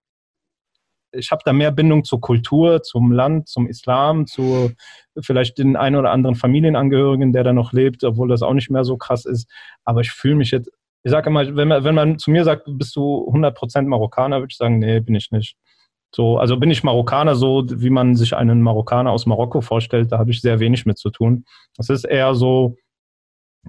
[1.11, 4.71] ich habe da mehr Bindung zur Kultur, zum Land, zum Islam, zu
[5.19, 8.83] vielleicht den einen oder anderen Familienangehörigen, der da noch lebt, obwohl das auch nicht mehr
[8.83, 9.49] so krass ist.
[9.83, 10.69] Aber ich fühle mich jetzt,
[11.03, 14.51] ich sage immer, wenn man, wenn man zu mir sagt, bist du 100% Marokkaner, würde
[14.51, 15.55] ich sagen, nee, bin ich nicht.
[16.13, 20.17] So, also bin ich Marokkaner, so wie man sich einen Marokkaner aus Marokko vorstellt, da
[20.17, 21.45] habe ich sehr wenig mit zu tun.
[21.77, 22.75] Das ist eher so,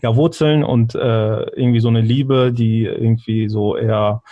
[0.03, 4.23] ja, Wurzeln und äh, irgendwie so eine Liebe, die irgendwie so eher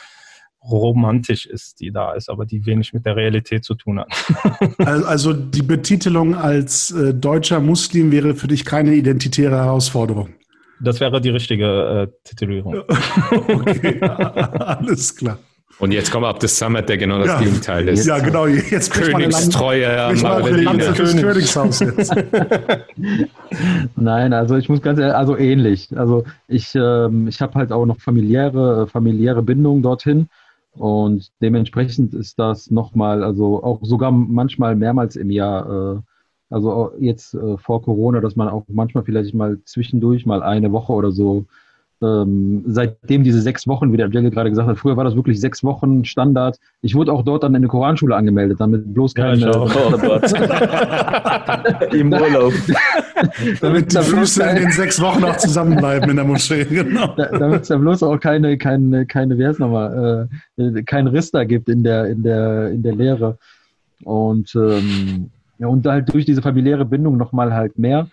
[0.63, 4.09] romantisch ist, die da ist, aber die wenig mit der Realität zu tun hat.
[5.07, 10.31] also die Betitelung als äh, deutscher Muslim wäre für dich keine identitäre Herausforderung.
[10.81, 12.83] Das wäre die richtige äh, Titulierung.
[13.31, 15.39] okay, alles klar.
[15.81, 17.39] Und jetzt kommen wir auf das Summit, der genau das ja.
[17.39, 18.05] Gegenteil ist.
[18.05, 18.47] Ja, genau.
[18.47, 20.13] Jetzt Königstreue
[20.93, 22.13] Königshaus jetzt.
[23.95, 25.97] Nein, also ich muss ganz ehrlich, also ähnlich.
[25.97, 30.29] Also ich, ähm, ich habe halt auch noch familiäre, familiäre Bindungen dorthin.
[30.79, 36.01] Und dementsprechend ist das nochmal, also auch sogar manchmal mehrmals im Jahr, äh,
[36.51, 40.93] also jetzt äh, vor Corona, dass man auch manchmal vielleicht mal zwischendurch mal eine Woche
[40.93, 41.47] oder so
[42.03, 45.41] ähm, seitdem diese sechs Wochen, wie der Jelly gerade gesagt hat, früher war das wirklich
[45.41, 46.59] sechs Wochen Standard.
[46.81, 49.41] Ich wurde auch dort dann in eine Koranschule angemeldet, damit bloß keine.
[49.41, 49.51] Ja,
[51.93, 52.53] Im Urlaub.
[53.61, 57.15] damit die Füße in den sechs Wochen auch zusammenbleiben in der Moschee, genau.
[57.17, 61.45] damit es da bloß auch keine, keine, keine, wer ist nochmal, äh, kein Riss da
[61.45, 63.39] gibt in der, in der, in der Lehre.
[64.05, 68.07] Und, ähm, ja, und halt durch diese familiäre Bindung nochmal halt mehr.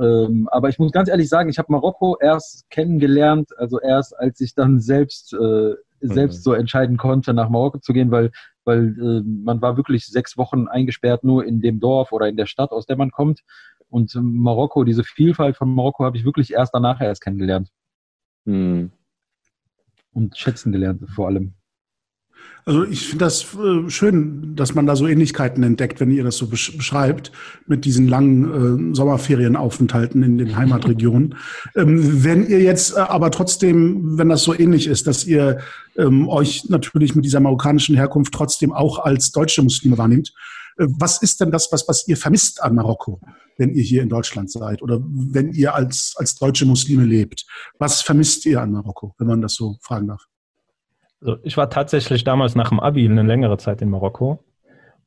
[0.00, 4.40] Ähm, aber ich muss ganz ehrlich sagen, ich habe Marokko erst kennengelernt, also erst als
[4.40, 6.42] ich dann selbst, äh, selbst mhm.
[6.42, 8.30] so entscheiden konnte, nach Marokko zu gehen, weil,
[8.64, 12.46] weil äh, man war wirklich sechs Wochen eingesperrt nur in dem Dorf oder in der
[12.46, 13.42] Stadt, aus der man kommt.
[13.88, 17.68] Und Marokko, diese Vielfalt von Marokko habe ich wirklich erst danach erst kennengelernt.
[18.44, 18.90] Mhm.
[20.14, 21.54] Und schätzen gelernt vor allem.
[22.64, 26.36] Also ich finde das äh, schön, dass man da so Ähnlichkeiten entdeckt, wenn ihr das
[26.36, 27.32] so beschreibt,
[27.66, 31.34] mit diesen langen äh, Sommerferienaufenthalten in den Heimatregionen.
[31.74, 35.58] ähm, wenn ihr jetzt äh, aber trotzdem, wenn das so ähnlich ist, dass ihr
[35.96, 40.32] ähm, euch natürlich mit dieser marokkanischen Herkunft trotzdem auch als deutsche Muslime wahrnehmt,
[40.78, 43.20] äh, was ist denn das, was, was ihr vermisst an Marokko,
[43.58, 47.44] wenn ihr hier in Deutschland seid oder wenn ihr als, als deutsche Muslime lebt?
[47.80, 50.28] Was vermisst ihr an Marokko, wenn man das so fragen darf?
[51.22, 54.42] Also ich war tatsächlich damals nach dem Abi eine längere Zeit in Marokko.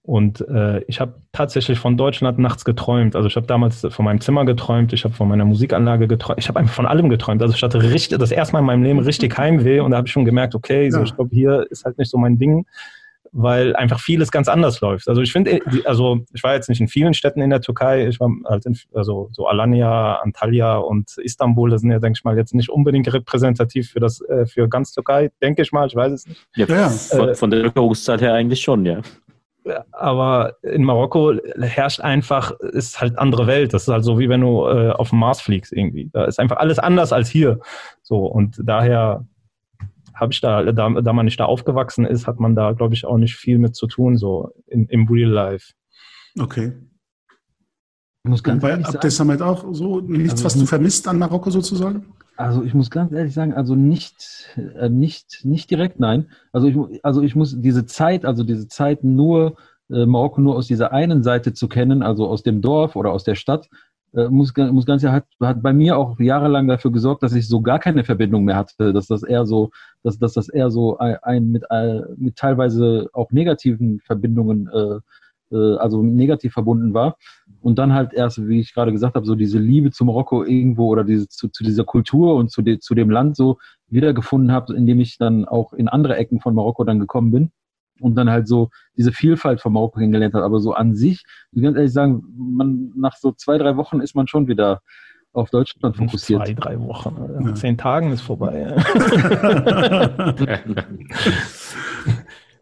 [0.01, 3.15] Und äh, ich habe tatsächlich von Deutschland nachts geträumt.
[3.15, 6.47] Also ich habe damals von meinem Zimmer geträumt, ich habe von meiner Musikanlage geträumt, ich
[6.47, 7.41] habe einfach von allem geträumt.
[7.41, 10.07] Also ich hatte richtig, das erste Mal in meinem Leben richtig Heimweh und da habe
[10.07, 12.67] ich schon gemerkt, okay, so, ich glaube, hier ist halt nicht so mein Ding
[13.37, 15.09] weil einfach vieles ganz anders läuft.
[15.09, 18.19] Also ich finde, also ich war jetzt nicht in vielen Städten in der Türkei, ich
[18.21, 22.37] war halt in, also so Alanya, Antalya und Istanbul, das sind ja, denke ich mal,
[22.37, 26.13] jetzt nicht unbedingt repräsentativ für das, äh, für ganz Türkei, denke ich mal, ich weiß
[26.13, 26.47] es nicht.
[26.55, 26.89] Ja, ja.
[26.89, 29.01] Von, äh, von der Bevölkerungszahl her eigentlich schon, ja.
[29.91, 33.73] Aber in Marokko herrscht einfach, ist halt andere Welt.
[33.73, 36.09] Das ist halt so, wie wenn du äh, auf dem Mars fliegst irgendwie.
[36.13, 37.59] Da ist einfach alles anders als hier.
[38.03, 39.25] So, und daher
[40.15, 43.05] habe ich da, da, da man nicht da aufgewachsen ist, hat man da, glaube ich,
[43.05, 45.73] auch nicht viel mit zu tun, so in, im Real Life.
[46.39, 46.73] Okay.
[48.23, 51.51] Ich muss ganz ehrlich sagen, Abdessamit auch so nichts, also, was du vermisst an Marokko
[51.51, 52.05] sozusagen?
[52.37, 56.31] Also ich muss ganz ehrlich sagen, also nicht, äh, nicht, nicht direkt, nein.
[56.51, 59.55] Also ich, also ich muss diese Zeit, also diese Zeit nur
[59.89, 63.23] äh, Marokko nur aus dieser einen Seite zu kennen, also aus dem Dorf oder aus
[63.23, 63.69] der Stadt,
[64.29, 67.79] muss, muss ganz hat, hat bei mir auch jahrelang dafür gesorgt, dass ich so gar
[67.79, 69.71] keine Verbindung mehr hatte, dass das eher so,
[70.03, 75.55] dass, dass das eher so ein, ein mit, äh, mit teilweise auch negativen Verbindungen äh,
[75.55, 77.17] äh, also negativ verbunden war.
[77.61, 80.87] Und dann halt erst, wie ich gerade gesagt habe, so diese Liebe zu Marokko irgendwo
[80.87, 83.57] oder diese, zu, zu dieser Kultur und zu, de, zu dem Land so
[83.89, 87.51] wiedergefunden habe, indem ich dann auch in andere Ecken von Marokko dann gekommen bin
[87.99, 90.43] und dann halt so diese Vielfalt von Marokko kennengelernt hat.
[90.43, 94.15] Aber so an sich, ich ganz ehrlich sagen, man, nach so zwei, drei Wochen ist
[94.15, 94.81] man schon wieder
[95.33, 96.45] auf Deutschland fokussiert.
[96.45, 97.45] Zwei, drei Wochen.
[97.45, 97.55] Ja.
[97.55, 98.73] Zehn Tagen ist vorbei.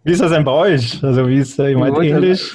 [0.04, 1.04] wie ist das denn bei euch?
[1.04, 2.54] Also wie ist, ich meine, ähnlich?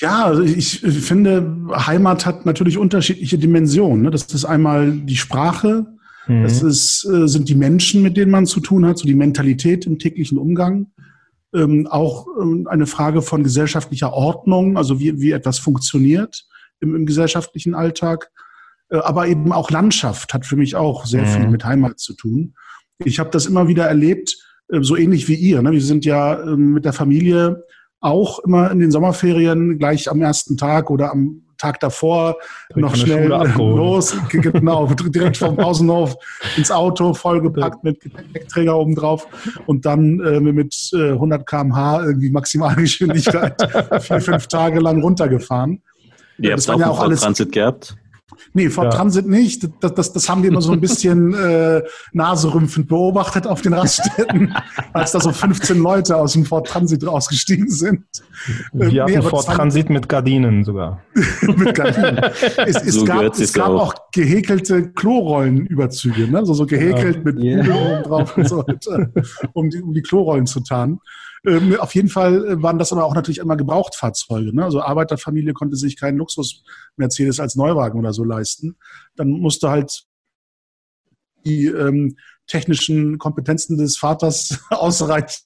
[0.00, 4.02] Ja, also ich finde, Heimat hat natürlich unterschiedliche Dimensionen.
[4.02, 4.10] Ne?
[4.10, 5.86] Das ist einmal die Sprache,
[6.26, 6.42] mhm.
[6.44, 9.86] das ist, äh, sind die Menschen, mit denen man zu tun hat, so die Mentalität
[9.86, 10.86] im täglichen Umgang.
[11.54, 16.46] Ähm, auch ähm, eine Frage von gesellschaftlicher Ordnung, also wie, wie etwas funktioniert
[16.80, 18.30] im, im gesellschaftlichen Alltag.
[18.90, 21.26] Äh, aber eben auch Landschaft hat für mich auch sehr mhm.
[21.26, 22.54] viel mit Heimat zu tun.
[23.04, 24.36] Ich habe das immer wieder erlebt,
[24.68, 25.62] äh, so ähnlich wie ihr.
[25.62, 25.72] Ne?
[25.72, 27.64] Wir sind ja äh, mit der Familie
[28.00, 32.38] auch immer in den Sommerferien gleich am ersten Tag oder am Tag davor
[32.74, 36.16] noch schnell los, genau, direkt vom Pausenhof
[36.56, 39.28] ins Auto, vollgepackt mit Gepäckträger oben drauf
[39.66, 43.54] und dann äh, mit äh, 100 km/h irgendwie Maximalgeschwindigkeit
[44.02, 45.82] vier, fünf Tage lang runtergefahren.
[46.38, 47.96] Ihr habt auch ja auch alles Transit gehabt?
[48.54, 48.90] Nee, Ford ja.
[48.90, 49.68] Transit nicht.
[49.80, 54.54] Das, das, das haben wir immer so ein bisschen äh, naserümpfend beobachtet auf den Raststätten,
[54.92, 58.04] als da so 15 Leute aus dem Ford Transit ausgestiegen sind.
[58.72, 61.02] Wir ähm, nee, hatten Ford Transit mit Gardinen sogar.
[61.42, 62.18] mit Gardinen.
[62.66, 63.88] Es, es so gab, es gab auch.
[63.88, 66.44] auch gehäkelte Klorollenüberzüge, ne?
[66.44, 67.22] so, so gehäkelt ja.
[67.22, 67.60] mit yeah.
[67.60, 69.08] oben drauf und so weiter,
[69.52, 71.00] um die, um die Klorollen zu tarnen.
[71.44, 74.54] Ähm, auf jeden Fall äh, waren das aber auch natürlich immer Gebrauchtfahrzeuge.
[74.54, 74.64] Ne?
[74.64, 78.41] Also Arbeiterfamilie konnte sich keinen Luxus-Mercedes als Neuwagen oder so leisten.
[79.16, 80.04] Dann musste halt
[81.44, 85.44] die ähm, technischen Kompetenzen des Vaters ausreichen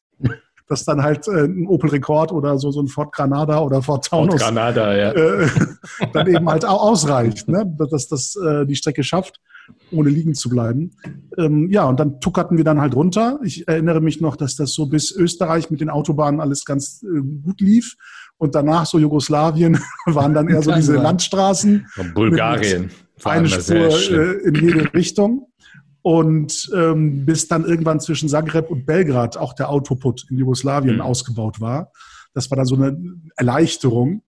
[0.69, 4.05] dass dann halt äh, ein Opel Rekord oder so, so ein Ford Granada oder Ford
[4.05, 5.13] Taunus Ford Granada, ja.
[5.13, 5.49] äh,
[6.13, 7.65] dann eben halt auch ausreicht, ne?
[7.91, 9.41] dass das äh, die Strecke schafft
[9.91, 10.93] ohne liegen zu bleiben.
[11.39, 13.39] Ähm, ja, und dann tuckerten wir dann halt runter.
[13.43, 17.21] Ich erinnere mich noch, dass das so bis Österreich mit den Autobahnen alles ganz äh,
[17.21, 17.97] gut lief.
[18.39, 21.87] Und danach so Jugoslawien waren dann eher so diese Landstraßen.
[21.97, 22.91] Und Bulgarien.
[23.25, 25.49] Eine Spur äh, in jede Richtung.
[26.03, 31.01] Und ähm, bis dann irgendwann zwischen Zagreb und Belgrad auch der Autoput in Jugoslawien mhm.
[31.01, 31.91] ausgebaut war.
[32.33, 32.97] Das war dann so eine
[33.37, 34.23] Erleichterung.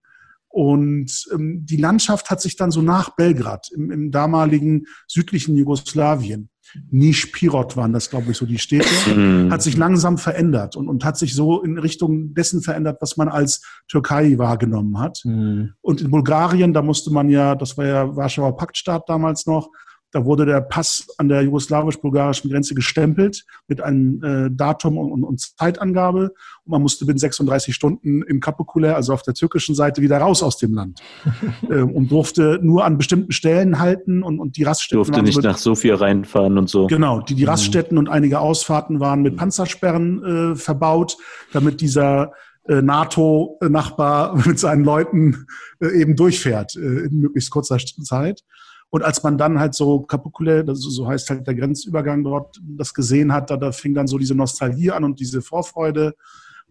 [0.48, 6.50] Und ähm, die Landschaft hat sich dann so nach Belgrad, im, im damaligen südlichen Jugoslawien,
[6.90, 9.50] Nischpirot waren das, glaube ich, so die Städte, mhm.
[9.50, 13.28] hat sich langsam verändert und, und hat sich so in Richtung dessen verändert, was man
[13.28, 15.20] als Türkei wahrgenommen hat.
[15.24, 15.72] Mhm.
[15.80, 19.70] Und in Bulgarien, da musste man ja, das war ja Warschauer Paktstaat damals noch,
[20.11, 25.40] da wurde der Pass an der jugoslawisch-bulgarischen Grenze gestempelt mit einem äh, Datum und, und,
[25.40, 26.33] Zeitangabe.
[26.64, 30.42] Und man musste binnen 36 Stunden im Kapukule, also auf der türkischen Seite, wieder raus
[30.42, 31.01] aus dem Land.
[31.71, 34.99] äh, und durfte nur an bestimmten Stellen halten und, und die Raststätten.
[34.99, 36.87] Durfte nicht mit, nach Sofia reinfahren und so.
[36.87, 37.51] Genau, die, die mhm.
[37.51, 37.99] Raststätten mhm.
[37.99, 41.18] und einige Ausfahrten waren mit Panzersperren äh, verbaut,
[41.53, 42.33] damit dieser
[42.68, 45.47] äh, NATO-Nachbar mit seinen Leuten
[45.81, 48.42] äh, eben durchfährt äh, in möglichst kurzer Zeit.
[48.90, 53.33] Und als man dann halt so Kapukule, so heißt halt der Grenzübergang dort, das gesehen
[53.33, 56.14] hat, da, da fing dann so diese Nostalgie an und diese Vorfreude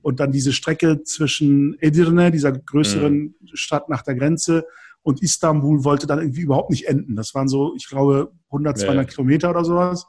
[0.01, 3.35] und dann diese Strecke zwischen Edirne, dieser größeren mhm.
[3.53, 4.65] Stadt nach der Grenze,
[5.07, 7.15] und Istanbul wollte dann irgendwie überhaupt nicht enden.
[7.15, 9.09] Das waren so, ich glaube, 100, 200 ja.
[9.09, 10.05] Kilometer oder sowas.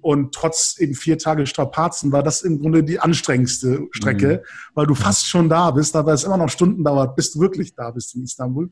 [0.00, 4.70] Und trotz eben vier Tage Strapazen war das im Grunde die anstrengendste Strecke, mhm.
[4.74, 7.76] weil du fast schon da bist, aber es immer noch Stunden dauert, bis du wirklich
[7.76, 8.70] da bist in Istanbul.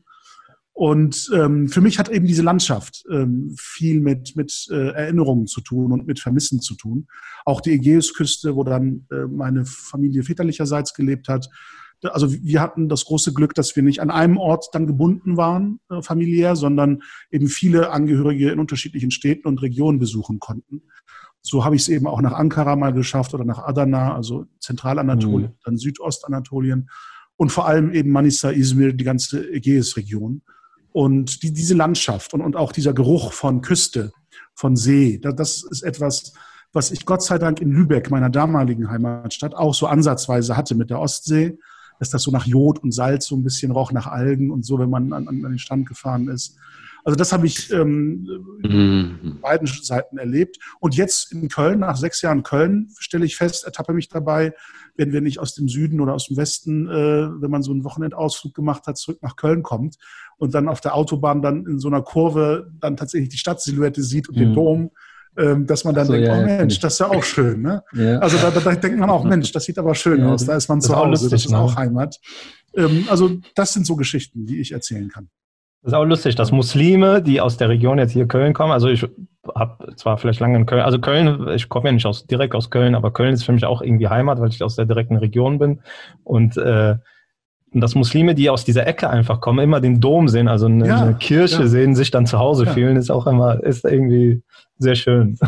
[0.79, 5.59] Und ähm, für mich hat eben diese Landschaft ähm, viel mit, mit äh, Erinnerungen zu
[5.59, 7.07] tun und mit Vermissen zu tun.
[7.43, 11.49] Auch die Ägäusküste, wo dann äh, meine Familie väterlicherseits gelebt hat.
[12.01, 15.81] Also wir hatten das große Glück, dass wir nicht an einem Ort dann gebunden waren,
[15.89, 20.83] äh, familiär, sondern eben viele Angehörige in unterschiedlichen Städten und Regionen besuchen konnten.
[21.41, 25.51] So habe ich es eben auch nach Ankara mal geschafft oder nach Adana, also Zentralanatolien,
[25.51, 25.57] mhm.
[25.65, 26.89] dann Südostanatolien
[27.35, 30.41] und vor allem eben Manisa, Izmir, die ganze Ägäisregion.
[30.91, 34.11] Und die, diese Landschaft und, und auch dieser Geruch von Küste,
[34.55, 36.33] von See, das ist etwas,
[36.73, 40.89] was ich Gott sei Dank in Lübeck, meiner damaligen Heimatstadt, auch so ansatzweise hatte mit
[40.89, 41.57] der Ostsee,
[41.99, 44.79] dass das so nach Jod und Salz so ein bisschen roch, nach Algen und so,
[44.79, 46.57] wenn man an, an den Strand gefahren ist.
[47.03, 48.27] Also das habe ich ähm,
[48.63, 49.39] mhm.
[49.41, 50.57] beiden Seiten erlebt.
[50.79, 54.53] Und jetzt in Köln, nach sechs Jahren Köln, stelle ich fest, ertappe mich dabei,
[54.95, 57.83] wenn wir nicht aus dem Süden oder aus dem Westen, äh, wenn man so einen
[57.83, 59.95] Wochenendausflug gemacht hat, zurück nach Köln kommt
[60.37, 64.29] und dann auf der Autobahn dann in so einer Kurve dann tatsächlich die Stadtsilhouette sieht
[64.29, 64.39] und mhm.
[64.39, 64.91] den Dom
[65.37, 67.61] ähm, dass man dann so, denkt, ja, oh Mensch, das ist ja auch schön.
[67.61, 67.83] Ne?
[67.93, 68.19] Ja.
[68.19, 70.81] Also da, da, denkt man auch, Mensch, das sieht aber schön aus, da ist man
[70.81, 71.59] zu Hause, lustig, das ist ne?
[71.59, 72.19] auch Heimat.
[72.75, 75.29] Ähm, also das sind so Geschichten, die ich erzählen kann.
[75.81, 78.89] Das ist auch lustig, dass Muslime, die aus der Region jetzt hier Köln kommen, also
[78.89, 79.07] ich
[79.55, 82.69] habe zwar vielleicht lange in Köln, also Köln, ich komme ja nicht aus, direkt aus
[82.69, 85.57] Köln, aber Köln ist für mich auch irgendwie Heimat, weil ich aus der direkten Region
[85.57, 85.79] bin.
[86.23, 86.95] Und äh,
[87.71, 91.01] dass Muslime, die aus dieser Ecke einfach kommen, immer den Dom sehen, also eine, ja,
[91.01, 91.67] eine Kirche ja.
[91.67, 92.73] sehen, sich dann zu Hause ja.
[92.73, 94.41] fühlen, ist auch immer, ist irgendwie
[94.77, 95.37] sehr schön.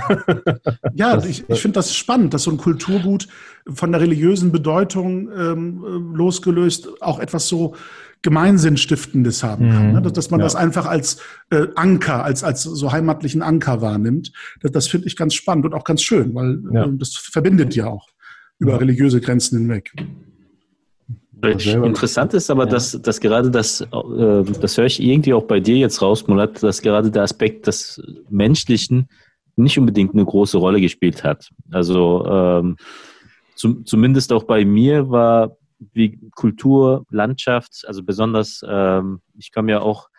[0.93, 3.27] Ja, das, ich, ich finde das spannend, dass so ein Kulturgut
[3.71, 7.75] von der religiösen Bedeutung ähm, losgelöst auch etwas so
[8.24, 9.88] Gemeinsinnstiftendes haben kann.
[9.88, 10.01] Mhm, ne?
[10.01, 10.45] Dass man ja.
[10.45, 11.17] das einfach als
[11.49, 14.32] äh, Anker, als, als so heimatlichen Anker wahrnimmt.
[14.61, 16.86] Das, das finde ich ganz spannend und auch ganz schön, weil ja.
[16.86, 18.07] äh, das verbindet ja auch
[18.59, 19.91] über religiöse Grenzen hinweg.
[21.43, 25.78] Interessant ist aber, dass, dass gerade das, äh, das höre ich irgendwie auch bei dir
[25.78, 27.99] jetzt raus, Mulat, dass gerade der Aspekt des
[28.30, 29.09] Menschlichen
[29.55, 31.49] nicht unbedingt eine große Rolle gespielt hat.
[31.72, 32.78] Also ähm,
[33.55, 35.57] zum, zumindest auch bei mir war
[35.93, 40.09] wie Kultur, Landschaft, also besonders, ähm, ich komme ja auch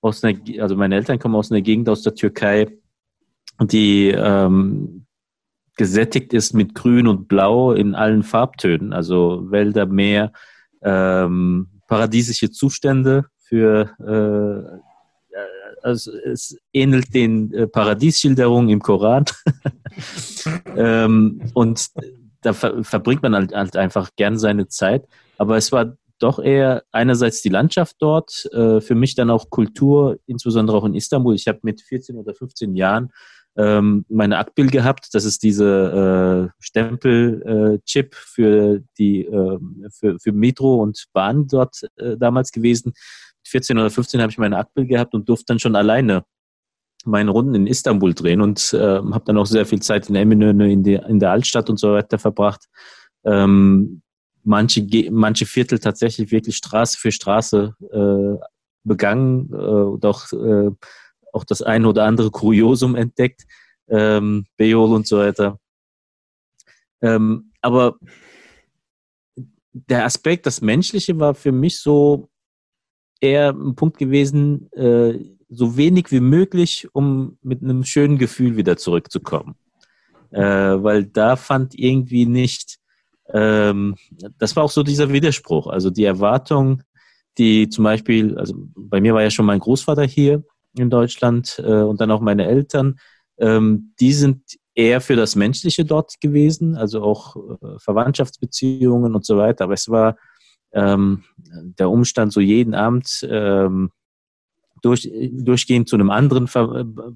[0.00, 2.68] aus einer, also meine Eltern kommen aus einer Gegend aus der Türkei,
[3.60, 5.06] die ähm,
[5.76, 10.32] gesättigt ist mit Grün und Blau in allen Farbtönen, also Wälder, Meer,
[10.82, 14.80] ähm, paradiesische Zustände für äh,
[15.82, 19.24] also es ähnelt den äh, Paradiesschilderungen im Koran.
[20.76, 21.86] ähm, und
[22.42, 25.06] da ver verbringt man halt, halt, einfach gern seine Zeit.
[25.38, 30.18] Aber es war doch eher einerseits die Landschaft dort, äh, für mich dann auch Kultur,
[30.26, 31.34] insbesondere auch in Istanbul.
[31.34, 33.10] Ich habe mit 14 oder 15 Jahren
[33.56, 35.08] ähm, meine Akbil gehabt.
[35.12, 39.58] Das ist diese äh, Stempelchip äh, für die äh,
[39.90, 42.92] für, für Metro und Bahn dort äh, damals gewesen.
[43.46, 46.24] 14 oder 15 habe ich meine Akbil gehabt und durfte dann schon alleine
[47.04, 50.70] meine Runden in Istanbul drehen und äh, habe dann auch sehr viel Zeit in Eminönü
[50.70, 52.66] in, in der Altstadt und so weiter verbracht.
[53.24, 54.02] Ähm,
[54.42, 58.44] manche, manche Viertel tatsächlich wirklich Straße für Straße äh,
[58.84, 60.70] begangen äh, und auch, äh,
[61.32, 63.42] auch das eine oder andere Kuriosum entdeckt,
[63.88, 65.58] ähm, Beol und so weiter.
[67.02, 67.96] Ähm, aber
[69.72, 72.28] der Aspekt, das Menschliche war für mich so
[73.20, 75.18] eher ein Punkt gewesen, äh,
[75.50, 79.56] so wenig wie möglich, um mit einem schönen Gefühl wieder zurückzukommen.
[80.30, 82.78] Äh, weil da fand irgendwie nicht,
[83.32, 83.96] ähm,
[84.38, 86.82] das war auch so dieser Widerspruch, also die Erwartung,
[87.36, 90.44] die zum Beispiel, also bei mir war ja schon mein Großvater hier
[90.76, 93.00] in Deutschland äh, und dann auch meine Eltern,
[93.38, 94.42] ähm, die sind
[94.74, 99.88] eher für das Menschliche dort gewesen, also auch äh, Verwandtschaftsbeziehungen und so weiter, aber es
[99.88, 100.16] war
[100.72, 101.24] ähm,
[101.78, 103.90] der Umstand, so jeden Abend ähm,
[104.82, 106.48] durch, durchgehend zu einem anderen,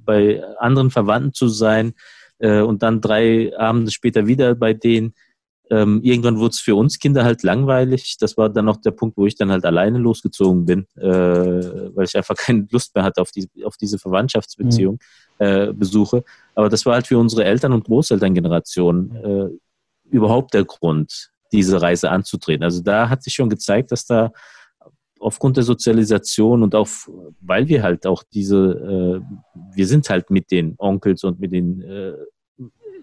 [0.05, 1.95] bei anderen Verwandten zu sein
[2.39, 5.15] äh, und dann drei Abende später wieder bei denen.
[5.71, 8.19] Ähm, irgendwann wurde es für uns Kinder halt langweilig.
[8.19, 12.05] Das war dann noch der Punkt, wo ich dann halt alleine losgezogen bin, äh, weil
[12.05, 14.99] ich einfach keine Lust mehr hatte auf, die, auf diese Verwandtschaftsbeziehung,
[15.39, 15.45] mhm.
[15.45, 16.23] äh, Besuche.
[16.55, 19.49] Aber das war halt für unsere Eltern- und Großelterngeneration äh,
[20.11, 22.63] überhaupt der Grund, diese Reise anzutreten.
[22.63, 24.33] Also da hat sich schon gezeigt, dass da
[25.25, 26.89] aufgrund der Sozialisation und auch,
[27.41, 31.81] weil wir halt auch diese, äh, wir sind halt mit den Onkels und mit den
[31.81, 32.13] äh,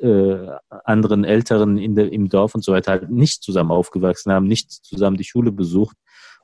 [0.05, 0.51] äh,
[0.85, 4.71] anderen Älteren in der, im Dorf und so weiter halt nicht zusammen aufgewachsen haben, nicht
[4.71, 5.97] zusammen die Schule besucht.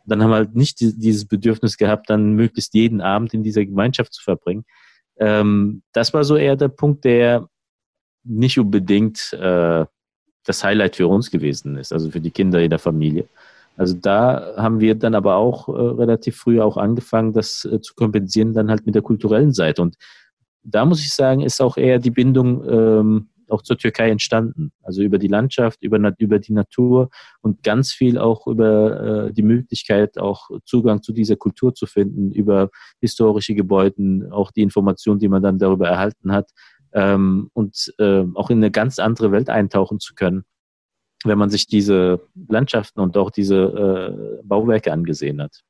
[0.04, 3.44] Und dann haben wir halt nicht die, dieses Bedürfnis gehabt, dann möglichst jeden Abend in
[3.44, 4.66] dieser Gemeinschaft zu verbringen.
[5.20, 7.48] Ähm, das war so eher der Punkt, der
[8.24, 9.86] nicht unbedingt äh,
[10.44, 13.28] das Highlight für uns gewesen ist, also für die Kinder in der Familie.
[13.78, 17.94] Also da haben wir dann aber auch äh, relativ früh auch angefangen, das äh, zu
[17.94, 19.84] kompensieren, dann halt mit der kulturellen Seite.
[19.84, 19.96] Und
[20.64, 24.72] da muss ich sagen, ist auch eher die Bindung ähm, auch zur Türkei entstanden.
[24.82, 27.10] Also über die Landschaft, über, über die Natur
[27.42, 32.32] und ganz viel auch über äh, die Möglichkeit, auch Zugang zu dieser Kultur zu finden,
[32.32, 32.70] über
[33.00, 36.50] historische Gebäude, auch die Informationen, die man dann darüber erhalten hat
[36.94, 40.44] ähm, und äh, auch in eine ganz andere Welt eintauchen zu können
[41.24, 45.64] wenn man sich diese Landschaften und auch diese äh, Bauwerke angesehen hat.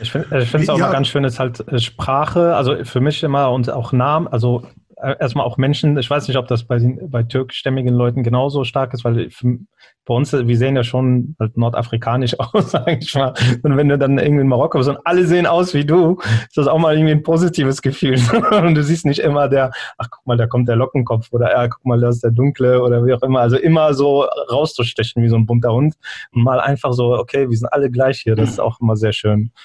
[0.00, 0.86] Ich finde es auch ja.
[0.86, 4.62] mal ganz schön, ist halt äh, Sprache, also für mich immer und auch Namen, also
[4.62, 6.78] äh, erstmal auch Menschen, ich weiß nicht, ob das bei,
[7.08, 9.30] bei türkischstämmigen Leuten genauso stark ist, weil
[10.06, 13.32] bei uns, wir sehen ja schon halt nordafrikanisch aus, sag ich mal.
[13.62, 16.56] Und wenn du dann irgendwie in Marokko bist und alle sehen aus wie du, ist
[16.56, 18.18] das auch mal irgendwie ein positives Gefühl.
[18.50, 21.68] und du siehst nicht immer der, ach guck mal, da kommt der Lockenkopf oder ja,
[21.68, 23.40] guck mal, da ist der Dunkle oder wie auch immer.
[23.40, 25.94] Also immer so rauszustechen wie so ein bunter Hund.
[26.32, 28.36] Und mal einfach so, okay, wir sind alle gleich hier.
[28.36, 29.50] Das ist auch immer sehr schön.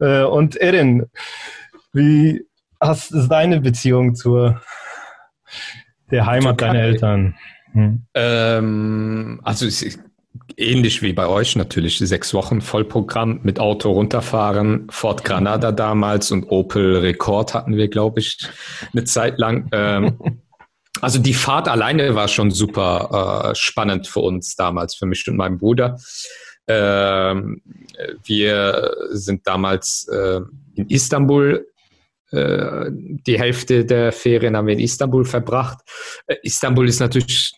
[0.00, 1.10] Äh, und Erin,
[1.92, 2.46] Wie
[2.82, 4.60] hast, ist deine Beziehung zur
[6.10, 7.34] der Heimat deiner Eltern?
[7.72, 8.02] Hm.
[8.14, 9.98] Ähm, also ich,
[10.56, 16.44] ähnlich wie bei euch natürlich, sechs Wochen Vollprogramm mit Auto runterfahren, Ford Granada damals und
[16.50, 18.38] Opel Rekord hatten wir, glaube ich,
[18.92, 19.68] eine Zeit lang.
[19.72, 20.18] Ähm,
[21.00, 25.36] also die Fahrt alleine war schon super äh, spannend für uns damals, für mich und
[25.36, 25.98] meinen Bruder.
[26.68, 27.60] Ähm,
[28.24, 30.40] wir sind damals äh,
[30.74, 31.66] in Istanbul
[32.32, 35.80] äh, die Hälfte der Ferien haben wir in Istanbul verbracht.
[36.26, 37.52] Äh, Istanbul ist natürlich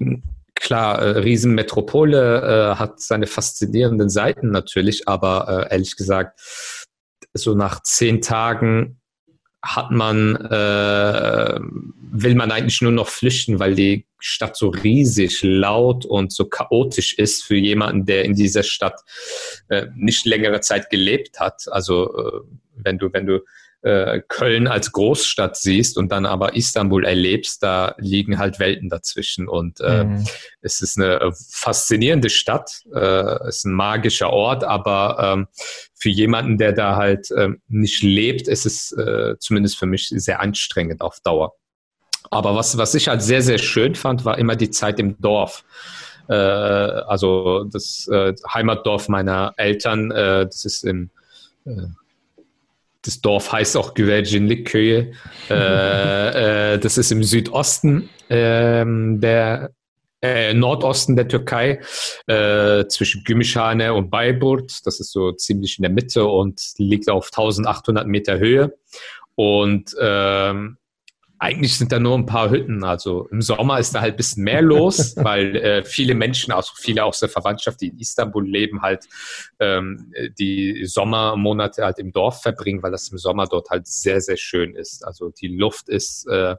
[0.54, 6.40] klar, äh, Riesenmetropole, hat seine faszinierenden Seiten natürlich, aber ehrlich gesagt,
[7.34, 9.00] so nach zehn Tagen
[9.62, 16.32] hat man, will man eigentlich nur noch flüchten, weil die Stadt so riesig, laut und
[16.32, 19.00] so chaotisch ist für jemanden, der in dieser Stadt
[19.96, 21.64] nicht längere Zeit gelebt hat.
[21.70, 22.44] Also
[22.76, 23.40] wenn du, wenn du
[23.84, 29.46] äh, Köln als Großstadt siehst und dann aber Istanbul erlebst, da liegen halt Welten dazwischen.
[29.46, 30.26] Und äh, mhm.
[30.62, 32.98] es ist eine äh, faszinierende Stadt, äh,
[33.46, 35.48] es ist ein magischer Ort, aber ähm,
[35.94, 40.40] für jemanden, der da halt äh, nicht lebt, ist es äh, zumindest für mich sehr
[40.40, 41.52] anstrengend auf Dauer.
[42.30, 45.62] Aber was, was ich halt sehr, sehr schön fand, war immer die Zeit im Dorf.
[46.30, 51.10] Äh, also das äh, Heimatdorf meiner Eltern, äh, das ist im
[53.04, 55.12] das Dorf heißt auch Güvercinlikköye.
[55.50, 59.70] äh, äh, das ist im Südosten ähm, der
[60.22, 61.80] äh, Nordosten der Türkei,
[62.26, 64.80] äh, zwischen Gümüşhane und Bayburt.
[64.84, 68.74] Das ist so ziemlich in der Mitte und liegt auf 1800 Meter Höhe.
[69.34, 70.78] Und ähm,
[71.38, 72.84] eigentlich sind da nur ein paar Hütten.
[72.84, 76.72] Also im Sommer ist da halt ein bisschen mehr los, weil äh, viele Menschen, also
[76.76, 79.06] viele aus der Verwandtschaft, die in Istanbul leben, halt
[79.58, 84.36] ähm, die Sommermonate halt im Dorf verbringen, weil das im Sommer dort halt sehr, sehr
[84.36, 85.04] schön ist.
[85.04, 86.56] Also die Luft ist äh,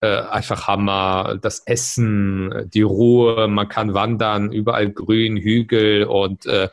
[0.00, 6.68] äh, einfach Hammer, das Essen, die Ruhe, man kann wandern, überall grün, Hügel und äh,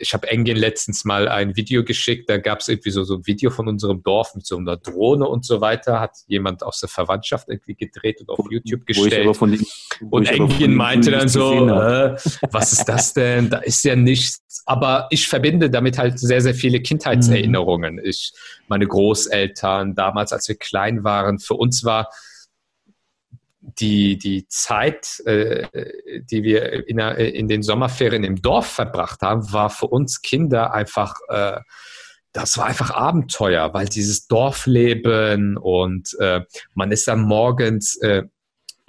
[0.00, 3.26] ich habe Engin letztens mal ein Video geschickt, da gab es irgendwie so, so ein
[3.26, 6.88] Video von unserem Dorf mit so einer Drohne und so weiter, hat jemand aus der
[6.88, 9.40] Verwandtschaft irgendwie gedreht und auf YouTube gestellt.
[9.40, 9.66] Den,
[10.10, 12.16] und Engin meinte dann so, äh,
[12.50, 13.50] was ist das denn?
[13.50, 14.62] Da ist ja nichts.
[14.66, 17.96] Aber ich verbinde damit halt sehr, sehr viele Kindheitserinnerungen.
[17.96, 18.04] Mhm.
[18.04, 18.32] Ich,
[18.68, 22.08] meine Großeltern, damals, als wir klein waren, für uns war
[23.66, 25.66] die, die Zeit, äh,
[26.30, 31.14] die wir in, in, den Sommerferien im Dorf verbracht haben, war für uns Kinder einfach,
[31.28, 31.60] äh,
[32.32, 36.42] das war einfach Abenteuer, weil dieses Dorfleben und äh,
[36.74, 38.24] man ist dann morgens äh,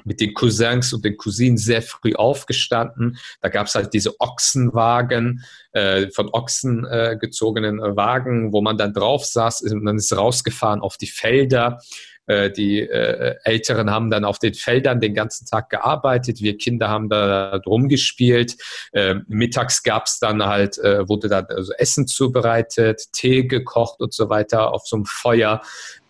[0.04, 3.18] mit den Cousins und den Cousinen sehr früh aufgestanden.
[3.42, 8.94] Da gab es halt diese Ochsenwagen, äh, von Ochsen äh, gezogenen Wagen, wo man dann
[8.94, 11.80] drauf saß und dann ist rausgefahren auf die Felder
[12.28, 16.42] äh, die äh, Älteren haben dann auf den Feldern den ganzen Tag gearbeitet.
[16.42, 18.56] Wir Kinder haben da drum gespielt.
[18.92, 24.30] Äh, mittags gab's dann halt, äh, wurde dann also Essen zubereitet, Tee gekocht und so
[24.30, 25.62] weiter auf so einem Feuer.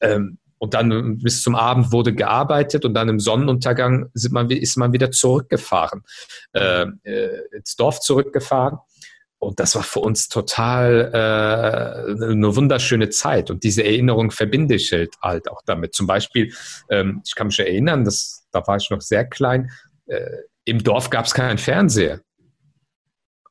[0.02, 4.94] Ähm, und dann bis zum Abend wurde gearbeitet und dann im Sonnenuntergang man, ist man
[4.94, 6.04] wieder zurückgefahren,
[6.54, 6.86] äh,
[7.52, 8.80] ins Dorf zurückgefahren.
[9.46, 13.52] Und das war für uns total äh, eine wunderschöne Zeit.
[13.52, 15.94] Und diese Erinnerung verbinde ich halt, halt auch damit.
[15.94, 16.54] Zum Beispiel,
[16.90, 19.70] ähm, ich kann mich erinnern, dass, da war ich noch sehr klein,
[20.08, 20.20] äh,
[20.66, 22.22] im Dorf gab es keinen Fernseher.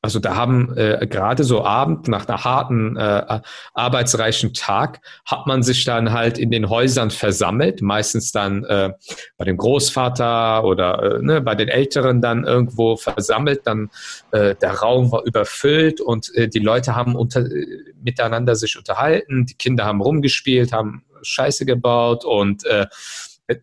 [0.05, 3.40] Also da haben äh, gerade so Abend nach einer harten, äh,
[3.72, 8.90] arbeitsreichen Tag, hat man sich dann halt in den Häusern versammelt, meistens dann äh,
[9.38, 13.62] bei dem Großvater oder äh, ne, bei den Älteren dann irgendwo versammelt.
[13.64, 13.88] Dann
[14.32, 17.66] äh, der Raum war überfüllt und äh, die Leute haben unter, äh,
[18.02, 22.84] miteinander sich unterhalten, die Kinder haben rumgespielt, haben Scheiße gebaut und äh,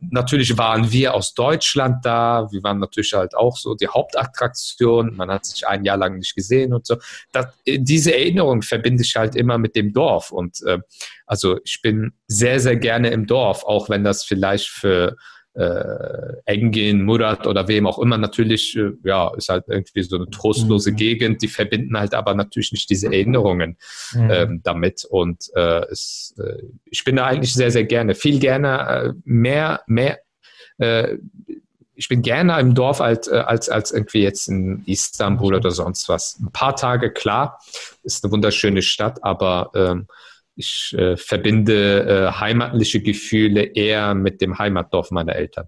[0.02, 2.48] Natürlich waren wir aus Deutschland da.
[2.52, 5.16] Wir waren natürlich halt auch so die Hauptattraktion.
[5.16, 6.98] Man hat sich ein Jahr lang nicht gesehen und so.
[7.32, 10.32] Das, diese Erinnerung verbinde ich halt immer mit dem Dorf.
[10.32, 10.80] Und äh,
[11.26, 15.16] also ich bin sehr, sehr gerne im Dorf, auch wenn das vielleicht für
[15.54, 20.30] äh, Engin, Murat oder wem auch immer natürlich, äh, ja, ist halt irgendwie so eine
[20.30, 20.96] trostlose mhm.
[20.96, 23.78] Gegend, die verbinden halt aber natürlich nicht diese Erinnerungen
[24.14, 24.32] mhm.
[24.32, 28.80] ähm, damit und äh, es, äh, ich bin da eigentlich sehr, sehr gerne, viel gerne,
[28.90, 30.20] äh, mehr, mehr,
[30.78, 31.18] äh,
[31.96, 36.10] ich bin gerne im Dorf als, äh, als, als irgendwie jetzt in Istanbul oder sonst
[36.10, 36.40] was.
[36.40, 37.60] Ein paar Tage, klar,
[38.04, 40.08] ist eine wunderschöne Stadt, aber ähm,
[40.62, 45.68] ich äh, verbinde äh, heimatliche Gefühle eher mit dem Heimatdorf meiner Eltern.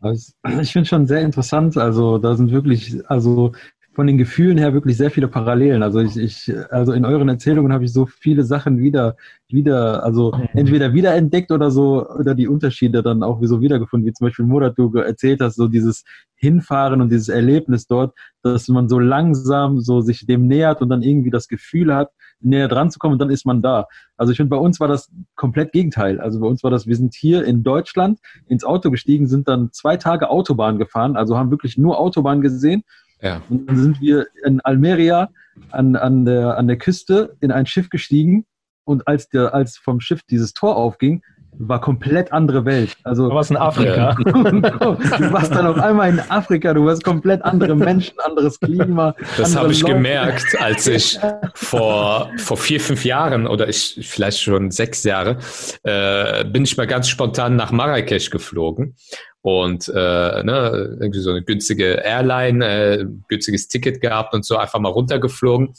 [0.00, 1.76] Also ich finde schon sehr interessant.
[1.76, 3.52] Also da sind wirklich, also
[3.94, 5.82] von den Gefühlen her wirklich sehr viele Parallelen.
[5.82, 9.16] Also ich, ich also in euren Erzählungen habe ich so viele Sachen wieder,
[9.48, 10.48] wieder, also mhm.
[10.52, 14.76] entweder wiederentdeckt oder so, oder die Unterschiede dann auch so wiedergefunden, wie zum Beispiel Murat,
[14.76, 16.04] du erzählt hast, so dieses
[16.34, 21.02] Hinfahren und dieses Erlebnis dort, dass man so langsam so sich dem nähert und dann
[21.02, 22.10] irgendwie das Gefühl hat,
[22.44, 23.86] näher dran zu kommen und dann ist man da.
[24.16, 26.20] Also ich finde, bei uns war das komplett Gegenteil.
[26.20, 29.70] Also bei uns war das, wir sind hier in Deutschland ins Auto gestiegen, sind dann
[29.72, 32.84] zwei Tage Autobahn gefahren, also haben wirklich nur Autobahn gesehen
[33.24, 33.42] ja.
[33.48, 35.30] Und dann sind wir in Almeria
[35.70, 38.44] an, an, der, an der Küste in ein Schiff gestiegen
[38.84, 41.22] und als, der, als vom Schiff dieses Tor aufging,
[41.58, 42.96] war komplett andere Welt.
[43.04, 44.14] Also, du warst in Afrika.
[44.24, 49.14] du warst dann auf einmal in Afrika, du warst komplett andere Menschen, anderes Klima.
[49.36, 49.94] Das habe ich Leute.
[49.94, 51.18] gemerkt, als ich
[51.54, 55.38] vor, vor vier, fünf Jahren oder ich vielleicht schon sechs Jahre,
[55.82, 58.96] äh, bin ich mal ganz spontan nach Marrakesch geflogen
[59.44, 64.80] und äh, ne, irgendwie so eine günstige Airline, äh, günstiges Ticket gehabt und so einfach
[64.80, 65.74] mal runtergeflogen.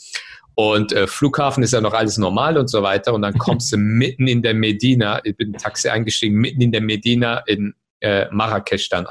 [0.56, 3.12] Und äh, Flughafen ist ja noch alles normal und so weiter.
[3.12, 6.72] Und dann kommst du mitten in der Medina, ich bin in Taxi eingestiegen, mitten in
[6.72, 9.06] der Medina in äh, Marrakesch dann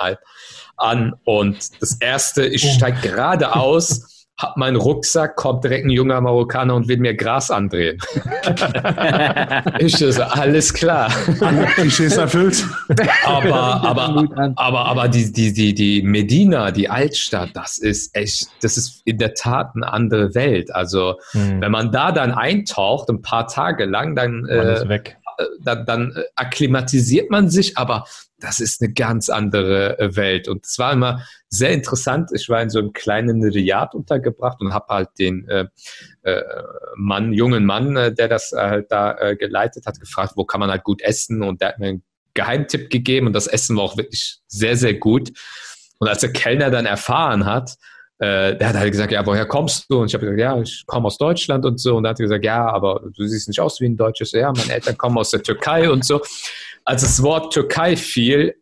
[0.78, 1.14] an.
[1.24, 6.76] Und das erste, ich steige gerade aus hab meinen Rucksack, kommt direkt ein junger Marokkaner
[6.76, 7.98] und will mir Gras andrehen.
[9.80, 11.10] ich so, alles klar.
[11.76, 12.66] Klischees erfüllt.
[13.26, 18.76] aber, aber, aber, aber die, die, die, die Medina, die Altstadt, das ist echt, das
[18.76, 20.74] ist in der Tat eine andere Welt.
[20.76, 21.62] Also, hm.
[21.62, 25.02] wenn man da dann eintaucht, ein paar Tage lang, dann, äh,
[25.62, 28.06] dann, dann äh, akklimatisiert man sich, aber
[28.46, 30.48] das ist eine ganz andere äh, Welt.
[30.48, 32.30] Und es war immer sehr interessant.
[32.34, 35.66] Ich war in so einem kleinen Riad untergebracht und habe halt den äh,
[36.24, 36.44] äh,
[36.96, 40.84] Mann, jungen Mann, äh, der das halt da geleitet hat, gefragt, wo kann man halt
[40.84, 41.42] gut essen.
[41.42, 44.94] Und der hat mir einen Geheimtipp gegeben und das Essen war auch wirklich sehr, sehr
[44.94, 45.32] gut.
[45.98, 47.76] Und als der Kellner dann erfahren hat,
[48.20, 50.02] äh, der hat halt gesagt, ja, woher kommst du?
[50.02, 51.98] Und ich habe gesagt, ja, ich komme aus Deutschland und so.
[51.98, 54.32] Und er hat gesagt, ja, aber du siehst nicht aus wie ein Deutsches.
[54.32, 56.22] Ja, meine Eltern kommen aus der Türkei und so
[56.86, 58.56] als das Wort Türkei fiel,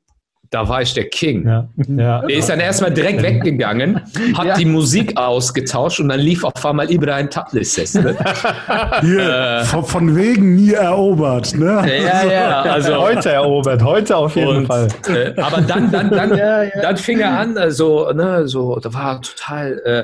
[0.50, 1.48] da war ich der King.
[1.48, 2.22] Ja, ja.
[2.22, 4.00] Er ist dann erstmal direkt weggegangen,
[4.38, 4.56] hat ja.
[4.56, 7.96] die Musik ausgetauscht und dann lief auf einmal Ibrahim Tatlises.
[7.96, 8.16] Ne?
[9.02, 11.56] Hier, äh, von, von, wegen nie erobert.
[11.56, 11.84] Ne?
[12.06, 14.88] Ja, ja, also heute erobert, heute auf jeden und, Fall.
[15.10, 16.40] Äh, aber dann, dann, dann,
[16.82, 19.82] dann fing er an, also, ne, so, da war total.
[19.84, 20.04] Äh,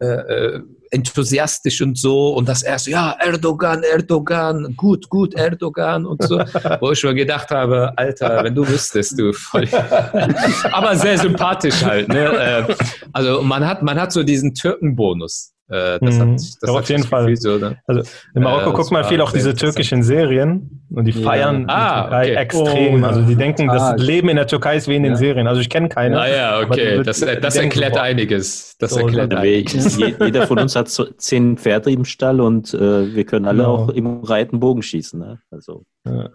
[0.00, 0.60] äh, äh,
[0.94, 6.38] enthusiastisch und so und das erste, ja, Erdogan, Erdogan, gut, gut, Erdogan und so,
[6.80, 9.68] wo ich mir gedacht habe, Alter, wenn du wüsstest, du voll.
[10.72, 12.24] Aber sehr sympathisch halt, ne?
[12.24, 12.74] Äh,
[13.12, 15.53] also man hat, man hat so diesen Türkenbonus.
[15.74, 16.32] Äh, das hat, mhm.
[16.34, 17.36] das ja, auf jeden Fall.
[17.36, 17.76] So, ne?
[17.86, 18.02] Also
[18.34, 21.74] in Marokko äh, guckt man viel auch diese türkischen Serien und die feiern ja.
[21.74, 22.34] ah, okay.
[22.34, 23.02] extrem.
[23.02, 25.48] Oh, also die denken, das ah, Leben in der Türkei ist wie in den Serien.
[25.48, 26.20] Also ich kenne keine.
[26.20, 27.02] Ah ja, okay.
[27.02, 28.76] Das, das erklärt einiges.
[28.78, 29.98] Das so, erklärt einiges.
[29.98, 33.74] Jeder von uns hat so zehn Pferde im Stall und äh, wir können alle genau.
[33.74, 35.18] auch im Reiten Bogen schießen.
[35.18, 35.40] Ne?
[35.50, 35.84] Also.
[36.06, 36.30] Ja.